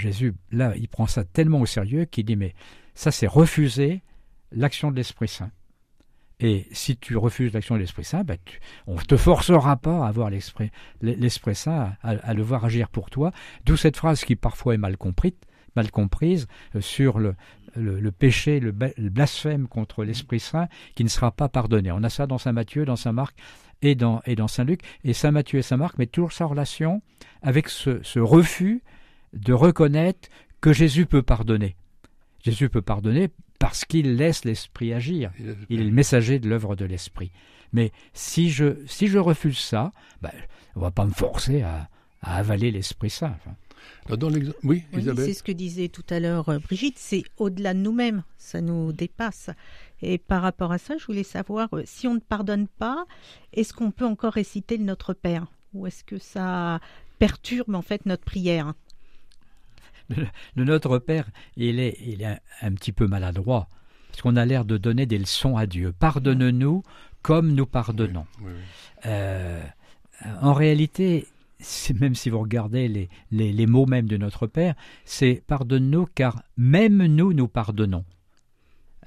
Jésus, 0.00 0.34
là, 0.50 0.74
il 0.76 0.88
prend 0.88 1.06
ça 1.06 1.24
tellement 1.24 1.60
au 1.60 1.66
sérieux 1.66 2.04
qu'il 2.04 2.24
dit, 2.24 2.36
mais 2.36 2.54
ça, 2.94 3.10
c'est 3.10 3.26
refuser 3.26 4.02
l'action 4.52 4.90
de 4.90 4.96
l'Esprit 4.96 5.28
Saint. 5.28 5.50
Et 6.38 6.66
si 6.70 6.98
tu 6.98 7.16
refuses 7.16 7.52
l'action 7.54 7.76
de 7.76 7.80
l'Esprit 7.80 8.04
Saint, 8.04 8.22
ben, 8.22 8.36
on 8.86 8.96
ne 8.96 9.00
te 9.00 9.16
forcera 9.16 9.76
pas 9.76 10.04
à 10.04 10.08
avoir 10.08 10.28
l'Esprit, 10.28 10.70
l'Esprit 11.00 11.54
Saint, 11.54 11.94
à, 12.02 12.34
le 12.34 12.42
voir 12.42 12.64
agir 12.64 12.90
pour 12.90 13.08
toi. 13.08 13.32
D'où 13.64 13.76
cette 13.76 13.96
phrase 13.96 14.24
qui 14.24 14.36
parfois 14.36 14.74
est 14.74 14.78
mal 14.78 14.98
comprise, 14.98 15.32
mal 15.76 15.90
comprise 15.90 16.46
euh, 16.74 16.82
sur 16.82 17.18
le, 17.18 17.36
le, 17.74 18.12
péché, 18.12 18.60
le, 18.60 18.72
blasphème 18.72 19.66
contre 19.66 20.04
l'Esprit 20.04 20.40
Saint 20.40 20.68
qui 20.94 21.04
ne 21.04 21.08
sera 21.08 21.30
pas 21.30 21.48
pardonné. 21.48 21.90
On 21.90 22.02
a 22.02 22.10
ça 22.10 22.26
dans 22.26 22.38
Saint 22.38 22.52
Matthieu, 22.52 22.84
dans 22.84 22.96
Saint 22.96 23.12
Marc 23.12 23.34
et 23.80 23.94
dans, 23.94 24.20
et 24.26 24.36
dans 24.36 24.48
Saint 24.48 24.64
Luc. 24.64 24.82
Et 25.04 25.14
Saint 25.14 25.30
Matthieu 25.30 25.58
et 25.58 25.62
Saint 25.62 25.78
Marc 25.78 25.96
mettent 25.96 26.12
toujours 26.12 26.32
sa 26.32 26.44
relation 26.44 27.00
avec 27.40 27.70
ce, 27.70 28.02
ce 28.02 28.18
refus 28.18 28.82
de 29.36 29.52
reconnaître 29.52 30.28
que 30.60 30.72
Jésus 30.72 31.06
peut 31.06 31.22
pardonner. 31.22 31.76
Jésus 32.44 32.68
peut 32.68 32.82
pardonner 32.82 33.30
parce 33.58 33.84
qu'il 33.84 34.16
laisse 34.16 34.44
l'Esprit 34.44 34.92
agir. 34.92 35.32
Il 35.68 35.80
est 35.80 35.84
le 35.84 35.90
messager 35.90 36.38
de 36.38 36.48
l'œuvre 36.48 36.76
de 36.76 36.84
l'Esprit. 36.84 37.30
Mais 37.72 37.92
si 38.12 38.50
je, 38.50 38.76
si 38.86 39.08
je 39.08 39.18
refuse 39.18 39.58
ça, 39.58 39.92
ben, 40.22 40.30
on 40.74 40.80
ne 40.80 40.84
va 40.84 40.90
pas 40.90 41.04
me 41.04 41.12
forcer 41.12 41.62
à, 41.62 41.88
avaler 42.22 42.70
l'Esprit 42.70 43.10
Saint. 43.10 43.36
oui, 44.64 44.84
c'est 44.92 45.34
ce 45.34 45.42
que 45.42 45.52
disait 45.52 45.88
tout 45.88 46.04
à 46.10 46.18
l'heure 46.18 46.48
euh, 46.48 46.58
Brigitte, 46.58 46.98
c'est 46.98 47.22
au-delà 47.36 47.72
de 47.72 47.78
nous-mêmes, 47.78 48.24
ça 48.36 48.60
nous 48.60 48.92
dépasse. 48.92 49.50
Et 50.02 50.18
par 50.18 50.42
rapport 50.42 50.72
à 50.72 50.78
ça, 50.78 50.96
je 50.98 51.06
voulais 51.06 51.22
savoir, 51.22 51.68
euh, 51.72 51.82
si 51.84 52.08
on 52.08 52.14
ne 52.14 52.20
pardonne 52.20 52.66
pas, 52.66 53.04
est-ce 53.52 53.72
qu'on 53.72 53.90
peut 53.90 54.06
encore 54.06 54.32
réciter 54.32 54.76
le 54.76 54.84
Notre 54.84 55.12
Père? 55.12 55.46
Ou 55.74 55.86
est-ce 55.86 56.04
que 56.04 56.18
ça 56.18 56.80
perturbe 57.18 57.74
en 57.74 57.82
fait 57.82 58.06
notre 58.06 58.24
prière? 58.24 58.74
Le, 60.10 60.64
Notre 60.64 60.98
Père, 60.98 61.28
il 61.56 61.80
est, 61.80 61.96
il 62.04 62.22
est 62.22 62.38
un, 62.62 62.72
petit 62.72 62.92
peu 62.92 63.06
maladroit, 63.06 63.68
parce 64.08 64.22
qu'on 64.22 64.36
a 64.36 64.44
l'air 64.44 64.64
de 64.64 64.76
donner 64.76 65.06
des 65.06 65.18
leçons 65.18 65.56
à 65.56 65.66
Dieu. 65.66 65.92
Pardonne-nous 65.98 66.82
comme 67.22 67.52
nous 67.52 67.66
pardonnons. 67.66 68.26
Euh, 69.06 69.62
en 70.40 70.52
réalité, 70.52 71.26
même 72.00 72.14
si 72.14 72.30
vous 72.30 72.40
regardez 72.40 72.88
les, 72.88 73.08
les, 73.30 73.66
mots 73.66 73.86
même 73.86 74.06
de 74.06 74.16
notre 74.16 74.46
Père, 74.46 74.74
c'est 75.04 75.42
pardonne-nous 75.46 76.06
car 76.14 76.42
même 76.56 77.04
nous, 77.06 77.32
nous 77.32 77.48
pardonnons. 77.48 78.04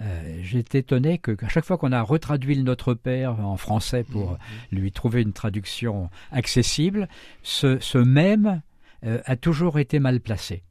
Euh, 0.02 0.40
J'étais 0.42 0.80
étonné 0.80 1.18
que 1.18 1.36
à 1.44 1.50
chaque 1.50 1.66
fois 1.66 1.78
qu'on 1.78 1.92
a 1.92 2.02
retraduit 2.02 2.56
le 2.56 2.64
Notre 2.64 2.94
Père 2.94 3.40
en 3.40 3.58
français 3.58 4.04
pour 4.04 4.34
mmh. 4.34 4.38
lui 4.72 4.92
trouver 4.92 5.22
une 5.22 5.34
traduction 5.34 6.10
accessible, 6.32 7.10
ce, 7.44 7.80
ce 7.80 7.98
même 7.98 8.62
euh, 9.06 9.22
a 9.26 9.36
toujours 9.36 9.80
été 9.80 10.00
mal 10.00 10.20
placé. 10.20 10.64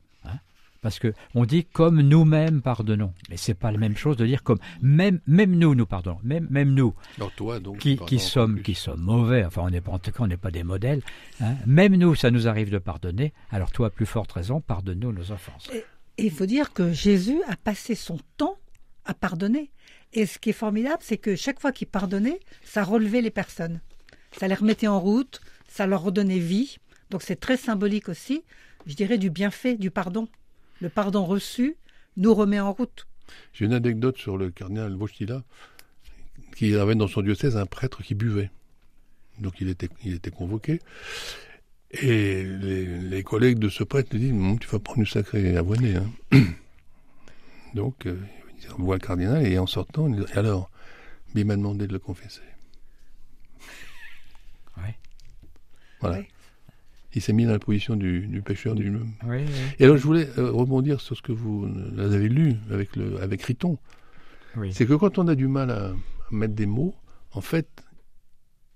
Parce 0.80 0.98
que 0.98 1.12
on 1.34 1.44
dit 1.44 1.64
comme 1.64 2.00
nous-mêmes 2.00 2.62
pardonnons, 2.62 3.12
mais 3.30 3.36
c'est 3.36 3.54
pas 3.54 3.72
la 3.72 3.78
même 3.78 3.96
chose 3.96 4.16
de 4.16 4.26
dire 4.26 4.42
comme 4.42 4.58
même 4.80 5.20
même 5.26 5.56
nous 5.56 5.74
nous 5.74 5.86
pardonnons, 5.86 6.20
même 6.22 6.46
même 6.50 6.72
nous 6.72 6.94
toi, 7.36 7.58
donc, 7.58 7.78
qui, 7.78 7.96
qui 7.96 8.18
sommes 8.18 8.62
qui 8.62 8.74
sommes 8.74 9.00
mauvais, 9.00 9.44
enfin 9.44 9.62
on 9.64 9.70
n'est 9.70 9.80
pas 9.80 9.92
en 9.92 9.98
tout 9.98 10.12
cas 10.12 10.22
on 10.22 10.28
n'est 10.28 10.36
pas 10.36 10.50
des 10.50 10.62
modèles, 10.62 11.02
hein. 11.40 11.54
même 11.66 11.96
nous 11.96 12.14
ça 12.14 12.30
nous 12.30 12.46
arrive 12.46 12.70
de 12.70 12.78
pardonner. 12.78 13.32
Alors 13.50 13.72
toi 13.72 13.90
plus 13.90 14.06
forte 14.06 14.30
raison 14.32 14.60
pardonne-nous 14.60 15.12
nos 15.12 15.32
offenses. 15.32 15.68
Et 15.72 15.84
il 16.18 16.30
faut 16.30 16.46
dire 16.46 16.72
que 16.72 16.92
Jésus 16.92 17.40
a 17.48 17.56
passé 17.56 17.94
son 17.94 18.18
temps 18.36 18.58
à 19.04 19.14
pardonner. 19.14 19.70
Et 20.12 20.26
ce 20.26 20.38
qui 20.38 20.50
est 20.50 20.54
formidable, 20.54 20.98
c'est 21.00 21.18
que 21.18 21.36
chaque 21.36 21.60
fois 21.60 21.72
qu'il 21.72 21.86
pardonnait, 21.86 22.40
ça 22.62 22.82
relevait 22.82 23.20
les 23.20 23.30
personnes, 23.30 23.80
ça 24.38 24.48
les 24.48 24.54
remettait 24.54 24.86
en 24.86 25.00
route, 25.00 25.40
ça 25.68 25.86
leur 25.86 26.02
redonnait 26.02 26.38
vie. 26.38 26.78
Donc 27.10 27.22
c'est 27.22 27.36
très 27.36 27.56
symbolique 27.56 28.08
aussi, 28.08 28.42
je 28.86 28.94
dirais, 28.94 29.18
du 29.18 29.30
bienfait, 29.30 29.76
du 29.76 29.90
pardon 29.90 30.28
le 30.80 30.88
pardon 30.88 31.24
reçu 31.24 31.76
nous 32.16 32.34
remet 32.34 32.60
en 32.60 32.72
route. 32.72 33.06
J'ai 33.52 33.66
une 33.66 33.74
anecdote 33.74 34.18
sur 34.18 34.36
le 34.36 34.50
cardinal 34.50 34.94
Wojtyla, 34.94 35.42
qui 36.56 36.74
avait 36.74 36.94
dans 36.94 37.08
son 37.08 37.22
diocèse 37.22 37.56
un 37.56 37.66
prêtre 37.66 38.02
qui 38.02 38.14
buvait. 38.14 38.50
Donc 39.38 39.60
il 39.60 39.68
était, 39.68 39.88
il 40.04 40.14
était 40.14 40.30
convoqué. 40.30 40.80
Et 41.90 42.44
les, 42.44 42.86
les 42.86 43.22
collègues 43.22 43.58
de 43.58 43.68
ce 43.68 43.84
prêtre 43.84 44.10
lui 44.12 44.20
disent 44.20 44.32
Hum, 44.32 44.58
Tu 44.58 44.68
vas 44.68 44.78
prendre 44.78 45.00
une 45.00 45.06
sacrée 45.06 45.56
avoinée. 45.56 45.96
Hein. 45.96 46.10
Donc 47.74 48.06
euh, 48.06 48.18
on 48.78 48.82
voit 48.82 48.96
le 48.96 49.00
cardinal 49.00 49.46
et 49.46 49.58
en 49.58 49.66
sortant, 49.66 50.08
il 50.08 50.16
dit 50.16 50.32
Alors, 50.34 50.70
il 51.34 51.44
m'a 51.44 51.56
demandé 51.56 51.86
de 51.86 51.92
le 51.92 51.98
confesser. 51.98 52.40
Ouais. 54.76 54.96
Voilà. 56.00 56.18
Ouais. 56.18 56.28
Il 57.14 57.22
s'est 57.22 57.32
mis 57.32 57.46
dans 57.46 57.52
la 57.52 57.58
position 57.58 57.96
du, 57.96 58.26
du 58.26 58.42
pécheur 58.42 58.74
du 58.74 58.90
même. 58.90 59.12
Oui, 59.26 59.38
oui. 59.38 59.52
Et 59.78 59.84
alors 59.84 59.96
je 59.96 60.02
voulais 60.02 60.28
euh, 60.38 60.50
rebondir 60.50 61.00
sur 61.00 61.16
ce 61.16 61.22
que 61.22 61.32
vous 61.32 61.66
avez 61.98 62.28
lu 62.28 62.54
avec, 62.70 62.94
le, 62.96 63.20
avec 63.22 63.42
Riton. 63.42 63.78
oui. 64.56 64.72
C'est 64.72 64.86
que 64.86 64.92
quand 64.94 65.18
on 65.18 65.26
a 65.28 65.34
du 65.34 65.48
mal 65.48 65.70
à, 65.70 65.86
à 65.88 65.92
mettre 66.30 66.54
des 66.54 66.66
mots, 66.66 66.94
en 67.32 67.40
fait, 67.40 67.68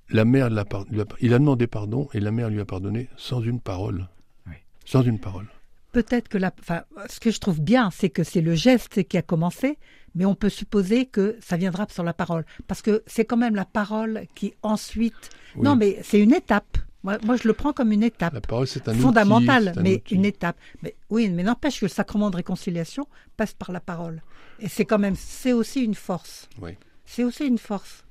la 0.08 0.24
mère 0.24 0.50
l'a 0.50 0.64
par- 0.64 0.84
lui 0.90 1.00
a- 1.00 1.06
il 1.20 1.34
a 1.34 1.38
demandé 1.38 1.66
pardon 1.66 2.08
et 2.14 2.20
la 2.20 2.30
mère 2.32 2.48
lui 2.50 2.60
a 2.60 2.64
pardonné 2.64 3.08
sans 3.16 3.40
une 3.42 3.60
parole. 3.60 4.08
Oui. 4.46 4.54
Sans 4.84 5.02
une 5.02 5.18
parole. 5.18 5.46
Peut-être 5.92 6.28
que 6.28 6.38
la, 6.38 6.50
enfin, 6.58 6.84
ce 7.10 7.20
que 7.20 7.30
je 7.30 7.38
trouve 7.38 7.60
bien, 7.60 7.90
c'est 7.90 8.08
que 8.08 8.24
c'est 8.24 8.40
le 8.40 8.54
geste 8.54 9.04
qui 9.04 9.18
a 9.18 9.22
commencé, 9.22 9.76
mais 10.14 10.24
on 10.24 10.34
peut 10.34 10.48
supposer 10.48 11.04
que 11.04 11.36
ça 11.40 11.58
viendra 11.58 11.86
sur 11.90 12.02
la 12.02 12.14
parole, 12.14 12.46
parce 12.66 12.80
que 12.80 13.02
c'est 13.06 13.26
quand 13.26 13.36
même 13.36 13.54
la 13.54 13.66
parole 13.66 14.22
qui 14.34 14.54
ensuite. 14.62 15.28
Oui. 15.54 15.64
Non, 15.64 15.76
mais 15.76 15.98
c'est 16.02 16.18
une 16.18 16.32
étape. 16.32 16.78
Moi, 17.04 17.18
moi, 17.24 17.36
je 17.36 17.48
le 17.48 17.54
prends 17.54 17.72
comme 17.72 17.90
une 17.92 18.02
étape 18.04 18.32
La 18.34 18.40
parole, 18.40 18.66
c'est 18.68 18.88
un 18.88 18.92
outil, 18.92 19.00
fondamentale, 19.02 19.72
un 19.76 19.82
mais 19.82 19.96
outil. 19.96 20.14
une 20.14 20.24
étape. 20.24 20.56
Mais 20.82 20.94
oui, 21.10 21.28
mais 21.30 21.42
n'empêche 21.42 21.80
que 21.80 21.86
le 21.86 21.90
sacrement 21.90 22.30
de 22.30 22.36
réconciliation 22.36 23.06
passe 23.36 23.54
par 23.54 23.72
la 23.72 23.80
parole, 23.80 24.22
et 24.60 24.68
c'est 24.68 24.84
quand 24.84 24.98
même, 25.00 25.16
c'est 25.16 25.52
aussi 25.52 25.82
une 25.82 25.94
force. 25.96 26.48
Oui. 26.60 26.76
C'est 27.04 27.24
aussi 27.24 27.46
une 27.46 27.58
force. 27.58 28.04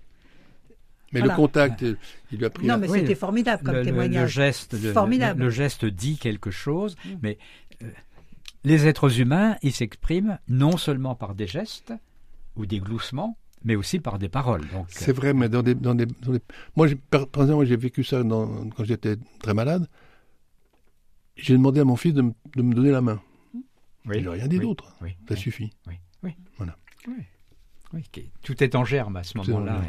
Mais 1.13 1.19
Voilà. 1.19 1.34
le 1.34 1.38
contact, 1.38 1.82
il 1.82 1.97
lui 2.38 2.45
a 2.45 2.49
pris 2.49 2.65
Non, 2.67 2.77
mais 2.77 2.88
c'était 2.88 3.08
le- 3.10 3.15
formidable 3.15 3.63
comme 3.63 3.75
le, 3.75 3.84
témoignage. 3.84 4.21
le 4.23 4.27
geste, 4.45 4.73
le- 4.82 4.93
Formidable. 4.93 5.39
le- 5.39 5.45
le 5.45 5.51
geste 5.51 5.86
dit 5.86 6.17
quelque 6.17 6.51
chose, 6.51 6.95
Mm. 7.04 7.10
mais 7.21 7.38
euh, 7.84 7.88
les 8.63 8.88
êtres 8.88 9.19
humains, 9.19 9.58
ils 9.62 9.73
s'expriment 9.73 10.38
non 10.47 10.77
seulement 10.77 11.15
par 11.15 11.36
des 11.36 11.47
gestes 11.47 11.93
ou 12.56 12.65
des 12.65 12.80
gloussements, 12.80 13.38
mais 13.63 13.76
aussi 13.76 14.00
par 14.00 14.17
des 14.19 14.30
paroles. 14.30 14.63
Euh, 14.74 14.80
C'est 14.88 15.12
vrai, 15.13 15.34
mais 15.34 15.50
dans 15.50 15.62
des, 15.63 15.76
dans 15.76 15.95
des, 15.95 16.06
dans 16.06 16.32
des- 16.34 16.41
moi, 16.76 16.88
j'ai- 16.88 16.95
par, 16.95 17.28
par 17.28 17.43
exemple, 17.43 17.65
j'ai 17.65 17.76
vécu 17.78 18.04
ça 18.04 18.24
dans- 18.24 18.69
quand 18.69 18.84
j'étais 18.84 19.17
très 19.39 19.54
malade. 19.54 19.88
J'ai 21.36 21.54
demandé 21.54 21.80
à 21.80 21.86
mon 21.86 21.95
fils 21.95 22.13
de, 22.13 22.21
me- 22.21 22.34
de 22.56 22.62
me 22.62 22.74
donner 22.74 22.91
la 22.91 23.02
main. 23.02 23.21
oui, 24.06 24.17
Il 24.17 24.26
n'a 24.26 24.32
rien 24.32 24.47
dit 24.47 24.58
oui, 24.58 24.63
d'autre. 24.65 24.95
Oui, 25.02 25.15
Ça 25.28 25.34
oui, 25.36 25.39
suffit. 25.39 25.71
oui, 25.88 25.95
oui. 26.24 26.36
Voilà. 26.58 26.76
Oui. 27.08 27.13
Oui, 27.93 28.04
qui- 28.12 28.32
tout 28.43 28.63
est 28.63 28.76
en 28.76 28.86
germe 28.86 29.17
à 29.17 29.24
ce 29.24 29.38
moment-là. 29.38 29.82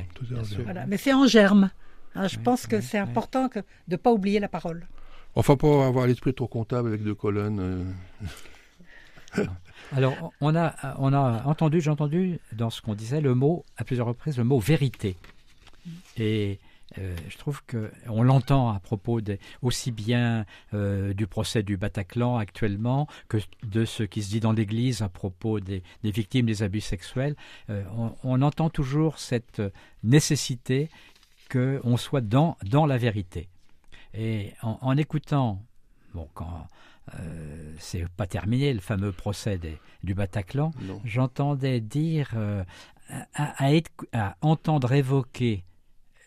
Voilà, 0.64 0.86
mais 0.86 0.96
c'est 0.96 1.12
en 1.14 1.26
germe. 1.26 1.70
Hein, 2.14 2.28
je 2.28 2.38
pense 2.38 2.66
que 2.66 2.80
c'est 2.80 2.98
important 2.98 3.48
que, 3.48 3.60
de 3.60 3.64
ne 3.92 3.96
pas 3.96 4.12
oublier 4.12 4.38
la 4.40 4.48
parole. 4.48 4.86
Enfin, 5.34 5.56
pas 5.56 5.86
avoir 5.86 6.06
l'esprit 6.06 6.34
trop 6.34 6.46
comptable 6.48 6.88
avec 6.88 7.02
deux 7.02 7.14
colonnes. 7.14 7.60
euh, 9.38 9.44
Alors, 9.90 10.32
on 10.40 10.54
a, 10.54 10.74
on 10.98 11.12
a 11.12 11.42
entendu, 11.44 11.80
j'ai 11.80 11.90
entendu 11.90 12.38
dans 12.52 12.70
ce 12.70 12.80
qu'on 12.80 12.94
disait 12.94 13.20
le 13.20 13.34
mot, 13.34 13.64
à 13.76 13.84
plusieurs 13.84 14.06
reprises, 14.06 14.38
le 14.38 14.44
mot 14.44 14.58
vérité. 14.58 15.16
Et 16.16 16.58
euh, 16.98 17.16
je 17.28 17.38
trouve 17.38 17.62
que 17.66 17.90
on 18.06 18.22
l'entend 18.22 18.70
à 18.70 18.78
propos 18.78 19.20
aussi 19.62 19.90
bien 19.90 20.44
euh, 20.74 21.14
du 21.14 21.26
procès 21.26 21.62
du 21.62 21.76
Bataclan 21.76 22.36
actuellement 22.36 23.08
que 23.28 23.38
de 23.64 23.84
ce 23.84 24.02
qui 24.02 24.22
se 24.22 24.30
dit 24.30 24.40
dans 24.40 24.52
l'Église 24.52 25.02
à 25.02 25.08
propos 25.08 25.58
des, 25.58 25.82
des 26.02 26.10
victimes 26.10 26.46
des 26.46 26.62
abus 26.62 26.82
sexuels. 26.82 27.34
Euh, 27.70 27.82
on, 27.96 28.12
on 28.24 28.42
entend 28.42 28.70
toujours 28.70 29.18
cette 29.18 29.62
nécessité 30.02 30.90
qu'on 31.50 31.96
soit 31.96 32.20
dans, 32.20 32.56
dans 32.64 32.86
la 32.86 32.98
vérité. 32.98 33.48
Et 34.14 34.52
en, 34.62 34.78
en 34.80 34.96
écoutant, 34.96 35.62
bon, 36.14 36.28
quand 36.34 36.66
euh, 37.18 37.74
c'est 37.78 38.08
pas 38.10 38.26
terminé, 38.26 38.72
le 38.72 38.80
fameux 38.80 39.12
procès 39.12 39.58
des- 39.58 39.78
du 40.02 40.14
Bataclan, 40.14 40.70
j'entendais 41.04 41.80
dire, 41.80 42.30
euh, 42.34 42.64
à, 43.34 43.64
à 43.64 43.72
être- 43.74 43.90
à 44.12 44.36
entendre 44.40 44.92
évoquer 44.92 45.64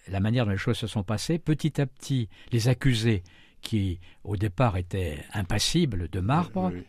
la 0.08 0.20
manière 0.20 0.46
dont 0.46 0.52
les 0.52 0.58
choses 0.58 0.78
se 0.78 0.88
sont 0.88 1.04
passées, 1.04 1.40
petit 1.40 1.80
à 1.82 1.86
petit, 1.86 2.30
les 2.52 2.68
accusés 2.68 3.24
qui, 3.62 4.00
au 4.24 4.38
départ, 4.38 4.78
étaient 4.78 5.24
impassibles 5.34 6.10
de 6.10 6.20
marbre, 6.20 6.72
Oui, 6.74 6.84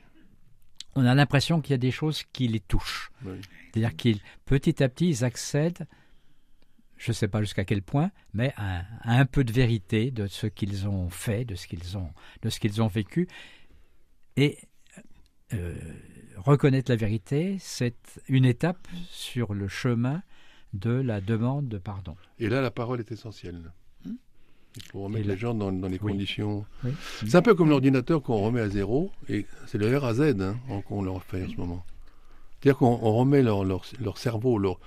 on 0.94 1.06
a 1.06 1.14
l'impression 1.14 1.60
qu'il 1.60 1.70
y 1.72 1.74
a 1.74 1.78
des 1.78 1.90
choses 1.90 2.22
qui 2.32 2.48
les 2.48 2.60
touchent. 2.60 3.10
oui. 3.24 3.40
C'est-à-dire 3.72 3.96
qu'ils, 3.96 4.20
petit 4.46 4.82
à 4.82 4.88
petit, 4.88 5.08
ils 5.10 5.24
accèdent, 5.24 5.86
je 6.98 7.10
ne 7.10 7.14
sais 7.14 7.28
pas 7.28 7.40
jusqu'à 7.42 7.64
quel 7.66 7.82
point, 7.82 8.10
mais 8.32 8.52
à, 8.56 8.80
à 9.02 9.18
un 9.18 9.26
peu 9.26 9.44
de 9.44 9.52
vérité 9.52 10.10
de 10.10 10.26
ce 10.26 10.46
qu'ils 10.46 10.88
ont 10.88 11.10
fait, 11.10 11.44
de 11.44 11.54
ce 11.54 11.66
qu'ils 11.66 11.96
ont, 11.98 12.10
de 12.42 12.48
ce 12.50 12.58
qu'ils 12.58 12.80
ont 12.82 12.86
vécu. 12.86 13.28
Et 14.36 14.58
euh, 15.54 15.74
reconnaître 16.36 16.90
la 16.90 16.96
vérité, 16.96 17.56
c'est 17.60 17.96
une 18.28 18.44
étape 18.44 18.86
sur 19.10 19.54
le 19.54 19.68
chemin 19.68 20.22
de 20.74 20.90
la 20.90 21.20
demande 21.20 21.68
de 21.68 21.78
pardon. 21.78 22.16
Et 22.38 22.48
là, 22.48 22.60
la 22.60 22.70
parole 22.70 23.00
est 23.00 23.10
essentielle. 23.12 23.72
Il 24.04 24.82
faut 24.92 25.04
remettre 25.04 25.26
là- 25.26 25.34
les 25.34 25.40
gens 25.40 25.54
dans, 25.54 25.72
dans 25.72 25.88
les 25.88 25.98
Oui. 26.02 26.12
conditions. 26.12 26.66
Oui. 26.84 26.90
C'est 27.26 27.34
un 27.36 27.40
peu 27.42 27.54
comme 27.54 27.70
l'ordinateur 27.70 28.22
qu'on 28.22 28.36
remet 28.42 28.60
à 28.60 28.68
zéro, 28.68 29.10
et 29.28 29.46
c'est 29.66 29.78
le 29.78 29.96
R 29.96 30.04
à 30.04 30.12
Z 30.14 30.20
hein, 30.40 30.56
qu'on 30.86 31.02
leur 31.02 31.22
fait 31.22 31.44
en 31.46 31.48
ce 31.48 31.56
moment. 31.56 31.86
C'est-à-dire 32.60 32.76
qu'on 32.78 32.98
on 33.00 33.16
remet 33.16 33.42
leur, 33.42 33.64
leur, 33.64 33.86
leur 34.00 34.18
cerveau, 34.18 34.58
leur, 34.58 34.78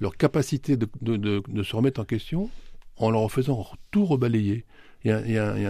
leur 0.00 0.16
capacité 0.16 0.76
de, 0.76 0.88
de, 1.00 1.16
de, 1.16 1.42
de 1.46 1.62
se 1.62 1.76
remettre 1.76 2.00
en 2.00 2.04
question 2.04 2.50
en 2.96 3.10
leur 3.10 3.30
faisant 3.30 3.64
tout 3.92 4.04
rebalayer. 4.04 4.64
Il 5.04 5.10
y 5.10 5.14
a, 5.14 5.20
il 5.24 5.32
y 5.32 5.38
a- 5.38 5.56
il 5.56 5.62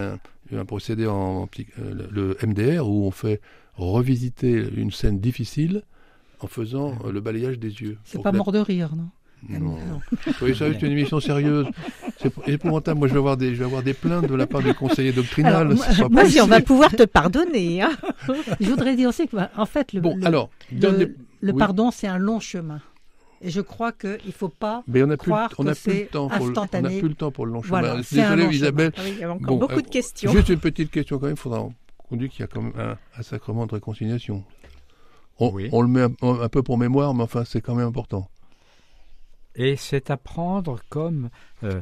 y 0.55 0.57
a 0.57 0.61
un, 0.61 0.65
procédé 0.65 1.05
en, 1.07 1.47
euh, 1.79 2.07
le 2.11 2.37
MDR 2.41 2.87
où 2.87 3.05
on 3.05 3.11
fait 3.11 3.41
revisiter 3.75 4.63
une 4.75 4.91
scène 4.91 5.19
difficile 5.19 5.83
en 6.39 6.47
faisant 6.47 6.97
euh, 7.05 7.11
le 7.11 7.19
balayage 7.21 7.59
des 7.59 7.69
yeux. 7.81 7.97
C'est 8.03 8.21
pas 8.21 8.31
la- 8.31 8.37
mort 8.37 8.51
de 8.51 8.59
rire, 8.59 8.95
non 8.95 9.09
Non. 9.49 9.75
Non. 9.75 10.01
Soyez 10.37 10.55
sérieux, 10.55 10.75
c'est 10.79 10.85
une 10.87 10.93
émission 10.93 11.19
sérieuse. 11.19 11.67
C'est 12.19 12.33
épouvantable. 12.47 12.97
Moi, 12.99 13.07
je 13.07 13.13
vais 13.13 13.19
avoir 13.19 13.37
des, 13.37 13.53
je 13.53 13.59
vais 13.59 13.65
avoir 13.65 13.83
des 13.83 13.93
plaintes 13.93 14.27
de 14.27 14.33
la 14.35 14.47
part 14.47 14.61
du 14.63 14.73
conseiller 14.73 15.11
doctrinal. 15.11 15.73
Vas-y, 16.09 16.41
on 16.41 16.47
va 16.47 16.61
pouvoir 16.61 16.91
te 16.91 17.03
pardonner. 17.03 17.81
hein. 17.83 17.91
Je 18.59 18.69
voudrais 18.69 18.95
dire 18.95 19.09
aussi 19.09 19.27
que, 19.27 19.35
bah, 19.35 19.51
en 19.55 19.65
fait, 19.67 19.93
le, 19.93 20.01
Bon, 20.01 20.15
le- 20.17 20.25
alors, 20.25 20.49
dans 20.71 20.91
le, 20.91 20.97
des- 20.97 21.13
le 21.41 21.51
oui. 21.51 21.57
pardon, 21.59 21.91
c'est 21.91 22.07
un 22.07 22.17
long 22.17 22.39
chemin. 22.39 22.81
Et 23.41 23.49
je 23.49 23.61
crois 23.61 23.91
qu'il 23.91 24.17
ne 24.25 24.31
faut 24.31 24.49
pas. 24.49 24.83
Mais 24.87 25.03
on 25.03 25.07
n'a 25.07 25.17
plus, 25.17 25.31
croire 25.31 25.51
on 25.57 25.63
que 25.63 25.69
n'a 25.69 25.75
plus 25.75 25.91
le 25.91 25.97
c'est 25.99 26.05
temps 26.07 26.27
pour 26.27 26.37
le, 26.37 26.43
on 26.43 26.45
n'a 26.45 26.49
instantané. 26.61 26.99
plus 26.99 27.09
le 27.09 27.15
temps 27.15 27.31
pour 27.31 27.45
le 27.45 27.51
long 27.53 27.61
chemin. 27.61 27.79
Voilà, 27.81 27.93
un 27.93 27.97
Désolé, 28.01 28.43
long 28.45 28.49
Isabelle. 28.51 28.91
Oui, 28.97 29.11
il 29.13 29.19
y 29.19 29.23
a 29.23 29.31
encore 29.31 29.47
Bon, 29.47 29.57
beaucoup 29.57 29.73
euh, 29.75 29.81
de 29.81 29.87
questions. 29.89 30.31
Juste 30.31 30.49
une 30.49 30.59
petite 30.59 30.89
question 30.91 31.19
quand 31.19 31.25
même. 31.27 31.35
Il 31.35 31.39
faudra 31.39 31.67
qu'on 32.09 32.15
dise 32.15 32.29
qu'il 32.29 32.39
y 32.41 32.43
a 32.43 32.47
quand 32.47 32.61
même 32.61 32.73
un, 32.77 32.97
un 33.17 33.21
sacrement 33.21 33.65
de 33.67 33.73
réconciliation. 33.73 34.43
On, 35.39 35.51
Oui. 35.51 35.69
on 35.71 35.81
le 35.81 35.87
met 35.87 36.01
un, 36.01 36.39
un 36.41 36.49
peu 36.49 36.63
pour 36.63 36.77
mémoire, 36.77 37.13
mais 37.13 37.23
enfin, 37.23 37.43
c'est 37.45 37.61
quand 37.61 37.75
même 37.75 37.87
important. 37.87 38.27
Et 39.55 39.75
c'est 39.75 40.09
à 40.11 40.17
prendre 40.17 40.79
comme 40.89 41.29
euh, 41.63 41.81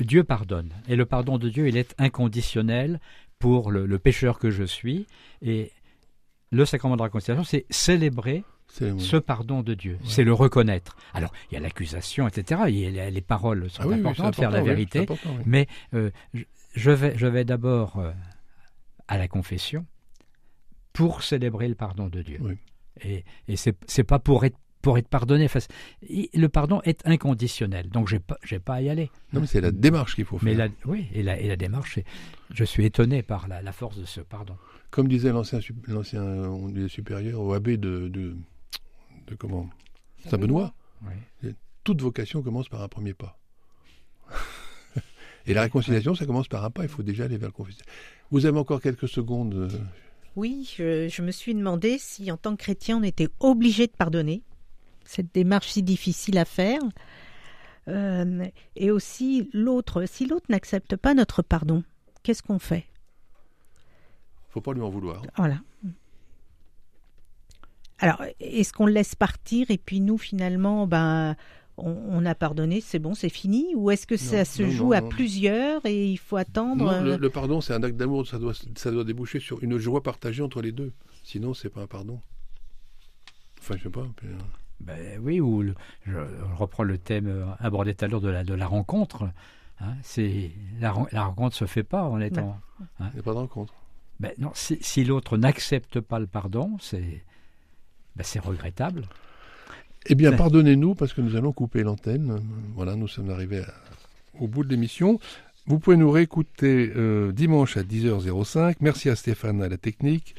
Dieu, 0.00 0.24
pardonne. 0.24 0.72
Et 0.88 0.96
le 0.96 1.06
pardon 1.06 1.38
de 1.38 1.48
Dieu, 1.48 1.68
il 1.68 1.76
est 1.76 1.94
inconditionnel 1.98 3.00
pour 3.38 3.70
le, 3.70 3.86
le 3.86 3.98
pécheur 3.98 4.38
que 4.38 4.50
je 4.50 4.64
suis. 4.64 5.06
Et 5.42 5.70
le 6.50 6.64
sacrement 6.64 6.94
de 6.96 7.00
la 7.00 7.04
réconciliation, 7.04 7.44
c'est 7.44 7.64
célébrer 7.70 8.44
ce 8.70 9.16
pardon 9.16 9.62
de 9.62 9.74
Dieu, 9.74 9.98
c'est 10.04 10.24
le 10.24 10.32
reconnaître. 10.32 10.96
Alors, 11.14 11.32
il 11.50 11.54
y 11.54 11.56
a 11.56 11.60
l'accusation, 11.60 12.28
etc. 12.28 12.62
Il 12.68 12.76
y 12.78 12.86
a 12.86 12.90
les, 12.90 13.10
les 13.10 13.20
paroles 13.20 13.68
sont 13.70 13.82
Ah 13.82 13.86
oui, 13.88 13.94
oui, 13.94 14.00
importantes, 14.00 14.34
c'est 14.34 14.42
faire 14.42 14.50
la 14.50 14.58
important, 14.58 14.70
oui, 14.78 14.86
vérité. 14.86 15.06
oui. 15.10 15.42
Mais 15.46 15.66
euh, 15.94 16.10
je- 16.74 16.90
vais, 16.90 17.16
je 17.16 17.26
vais 17.26 17.44
d'abord 17.44 17.98
euh, 17.98 18.12
à 19.08 19.18
la 19.18 19.26
confession 19.28 19.84
pour 20.92 21.22
célébrer 21.22 21.68
le 21.68 21.74
pardon 21.74 22.08
de 22.08 22.22
Dieu. 22.22 22.38
Oui. 22.40 22.54
Et, 23.02 23.24
et 23.48 23.56
c'est 23.56 24.04
pas 24.04 24.18
pour 24.18 24.44
être 24.44 24.56
pour 24.80 24.96
être 24.96 25.08
pardonné. 25.08 25.44
Enfin, 25.46 25.58
le 26.08 26.46
pardon 26.48 26.80
est 26.84 27.04
inconditionnel, 27.06 27.88
donc 27.88 28.06
j'ai 28.08 28.20
pas 28.20 28.38
j'ai 28.44 28.58
pas 28.60 28.74
à 28.74 28.80
y 28.82 28.88
aller. 28.88 29.10
Non, 29.32 29.40
mais 29.40 29.46
c'est 29.48 29.60
la 29.60 29.72
démarche 29.72 30.14
qu'il 30.14 30.24
faut 30.24 30.38
faire. 30.38 30.44
Mais 30.46 30.54
la, 30.54 30.68
oui, 30.84 31.08
et 31.12 31.22
la, 31.24 31.38
et 31.38 31.48
la 31.48 31.56
démarche, 31.56 31.98
je 32.52 32.64
suis 32.64 32.84
étonné 32.84 33.22
par 33.22 33.48
la, 33.48 33.60
la 33.62 33.72
force 33.72 33.98
de 33.98 34.04
ce 34.04 34.20
pardon. 34.20 34.56
Comme 34.90 35.08
disait 35.08 35.32
l'ancien 35.32 35.58
supérieur 36.88 37.40
au 37.40 37.52
abbé 37.54 37.76
de, 37.76 38.08
de, 38.08 38.36
de 39.28 39.34
comment 39.34 39.68
Saint-Benoît, 40.28 40.74
Oui. 41.02 41.52
toute 41.84 42.00
vocation 42.02 42.42
commence 42.42 42.68
par 42.68 42.82
un 42.82 42.88
premier 42.88 43.14
pas. 43.14 43.38
Et 45.46 45.54
la 45.54 45.62
réconciliation, 45.62 46.14
ça 46.14 46.26
commence 46.26 46.48
par 46.48 46.64
un 46.64 46.70
pas. 46.70 46.82
Il 46.82 46.88
faut 46.88 47.02
déjà 47.02 47.24
aller 47.24 47.38
vers 47.38 47.48
le 47.48 47.52
confesseur. 47.52 47.86
Vous 48.30 48.44
avez 48.46 48.58
encore 48.58 48.80
quelques 48.82 49.08
secondes. 49.08 49.54
euh, 49.54 49.68
Oui, 50.36 50.70
je, 50.76 51.08
je 51.08 51.22
me 51.22 51.30
suis 51.30 51.54
demandé 51.54 51.96
si 51.98 52.30
en 52.30 52.36
tant 52.36 52.54
que 52.56 52.62
chrétien 52.62 52.98
on 52.98 53.02
était 53.02 53.28
obligé 53.40 53.86
de 53.86 53.92
pardonner. 53.92 54.42
Cette 55.04 55.32
démarche 55.32 55.68
si 55.68 55.82
difficile 55.82 56.36
à 56.36 56.44
faire. 56.44 56.80
Euh, 57.88 58.44
et 58.76 58.90
aussi 58.90 59.48
l'autre, 59.54 60.04
si 60.06 60.26
l'autre 60.26 60.46
n'accepte 60.50 60.96
pas 60.96 61.14
notre 61.14 61.40
pardon, 61.40 61.82
qu'est-ce 62.22 62.42
qu'on 62.42 62.58
fait? 62.58 62.84
Faut 64.50 64.60
pas 64.60 64.74
lui 64.74 64.82
en 64.82 64.90
vouloir. 64.90 65.22
Voilà. 65.36 65.60
Alors, 68.00 68.22
est-ce 68.40 68.72
qu'on 68.72 68.86
le 68.86 68.92
laisse 68.92 69.14
partir 69.14 69.70
et 69.70 69.78
puis 69.78 70.00
nous, 70.00 70.18
finalement, 70.18 70.86
ben, 70.86 71.34
on, 71.76 71.90
on 71.90 72.24
a 72.26 72.34
pardonné, 72.34 72.80
c'est 72.80 72.98
bon, 72.98 73.14
c'est 73.14 73.28
fini? 73.28 73.74
Ou 73.74 73.90
est-ce 73.90 74.06
que 74.06 74.16
ça 74.16 74.38
Non, 74.38 74.44
se 74.44 74.62
non, 74.62 74.70
joue 74.70 74.84
non, 74.86 74.92
à 74.92 75.00
non. 75.00 75.08
plusieurs 75.08 75.84
et 75.84 76.06
il 76.06 76.16
faut 76.18 76.36
attendre 76.36 76.84
Non, 76.84 76.90
euh, 76.92 77.02
le, 77.02 77.16
le 77.16 77.30
pardon, 77.30 77.60
c'est 77.60 77.72
un 77.74 77.82
acte 77.82 77.96
d'amour, 77.96 78.26
ça 78.26 78.38
doit, 78.38 78.52
ça 78.76 78.90
doit 78.90 79.04
déboucher 79.04 79.40
sur 79.40 79.62
une 79.62 79.78
joie 79.78 80.02
partagée 80.02 80.42
entre 80.42 80.62
les 80.62 80.72
deux. 80.72 80.92
Sinon, 81.24 81.54
c'est 81.54 81.70
pas 81.70 81.82
un 81.82 81.86
pardon. 81.86 82.20
Enfin, 83.60 83.74
je 83.76 83.84
sais 83.84 83.90
pas. 83.90 84.06
puis, 84.16 84.28
euh, 84.28 84.38
Ben 84.80 85.20
oui, 85.22 85.40
ou 85.40 85.62
le- 85.62 85.74
je, 86.06 86.12
je 86.12 86.54
reprends 86.56 86.84
le 86.84 86.98
thème 86.98 87.26
euh, 87.26 87.44
abordé 87.58 87.94
tout 87.94 88.04
à 88.04 88.08
l'heure 88.08 88.20
de 88.20 88.28
la, 88.30 88.44
de 88.44 88.54
la 88.54 88.66
rencontre. 88.66 89.28
hein, 89.80 89.94
c'est 90.02 90.52
la, 90.80 90.92
ren- 90.92 91.08
la 91.12 91.24
rencontre 91.24 91.56
se 91.56 91.66
fait 91.66 91.82
pas 91.82 92.04
en 92.04 92.20
étant. 92.20 92.58
il 93.00 93.06
n'y 93.14 93.18
a 93.20 93.22
pas 93.22 93.32
de 93.32 93.38
rencontre. 93.38 93.74
Ben 94.20 94.32
non, 94.38 94.50
si, 94.54 94.78
si 94.80 95.04
l'autre 95.04 95.36
n'accepte 95.36 96.00
pas 96.00 96.18
le 96.18 96.26
pardon, 96.26 96.76
c'est 96.80 97.24
ben 98.16 98.24
c'est 98.24 98.38
regrettable. 98.40 99.02
Eh 100.06 100.14
bien, 100.14 100.30
Ouais. 100.30 100.36
pardonnez-nous 100.36 100.94
parce 100.94 101.12
que 101.12 101.20
nous 101.20 101.36
allons 101.36 101.52
couper 101.52 101.82
l'antenne. 101.82 102.40
Voilà, 102.74 102.94
nous 102.96 103.08
sommes 103.08 103.30
arrivés 103.30 103.60
à- 103.60 103.74
au 104.40 104.46
bout 104.48 104.64
de 104.64 104.70
l'émission. 104.70 105.18
Vous 105.66 105.78
pouvez 105.78 105.96
nous 105.98 106.10
réécouter 106.10 106.92
euh, 106.96 107.30
dimanche 107.32 107.76
à 107.76 107.82
10h05. 107.82 108.76
Merci 108.80 109.10
à 109.10 109.16
Stéphane 109.16 109.62
à 109.62 109.68
la 109.68 109.76
technique. 109.76 110.34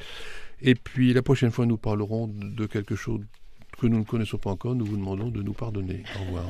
Et 0.60 0.74
puis 0.74 1.12
la 1.12 1.22
prochaine 1.22 1.50
fois, 1.52 1.66
nous 1.66 1.76
parlerons 1.76 2.26
de 2.28 2.66
quelque 2.66 2.96
chose 2.96 3.20
que 3.78 3.86
nous 3.86 3.98
ne 3.98 4.04
connaissons 4.04 4.38
pas 4.38 4.50
encore. 4.50 4.74
Nous 4.74 4.84
vous 4.84 4.96
demandons 4.96 5.28
de 5.30 5.42
nous 5.42 5.52
pardonner. 5.54 6.02
Au 6.20 6.24
revoir. 6.26 6.46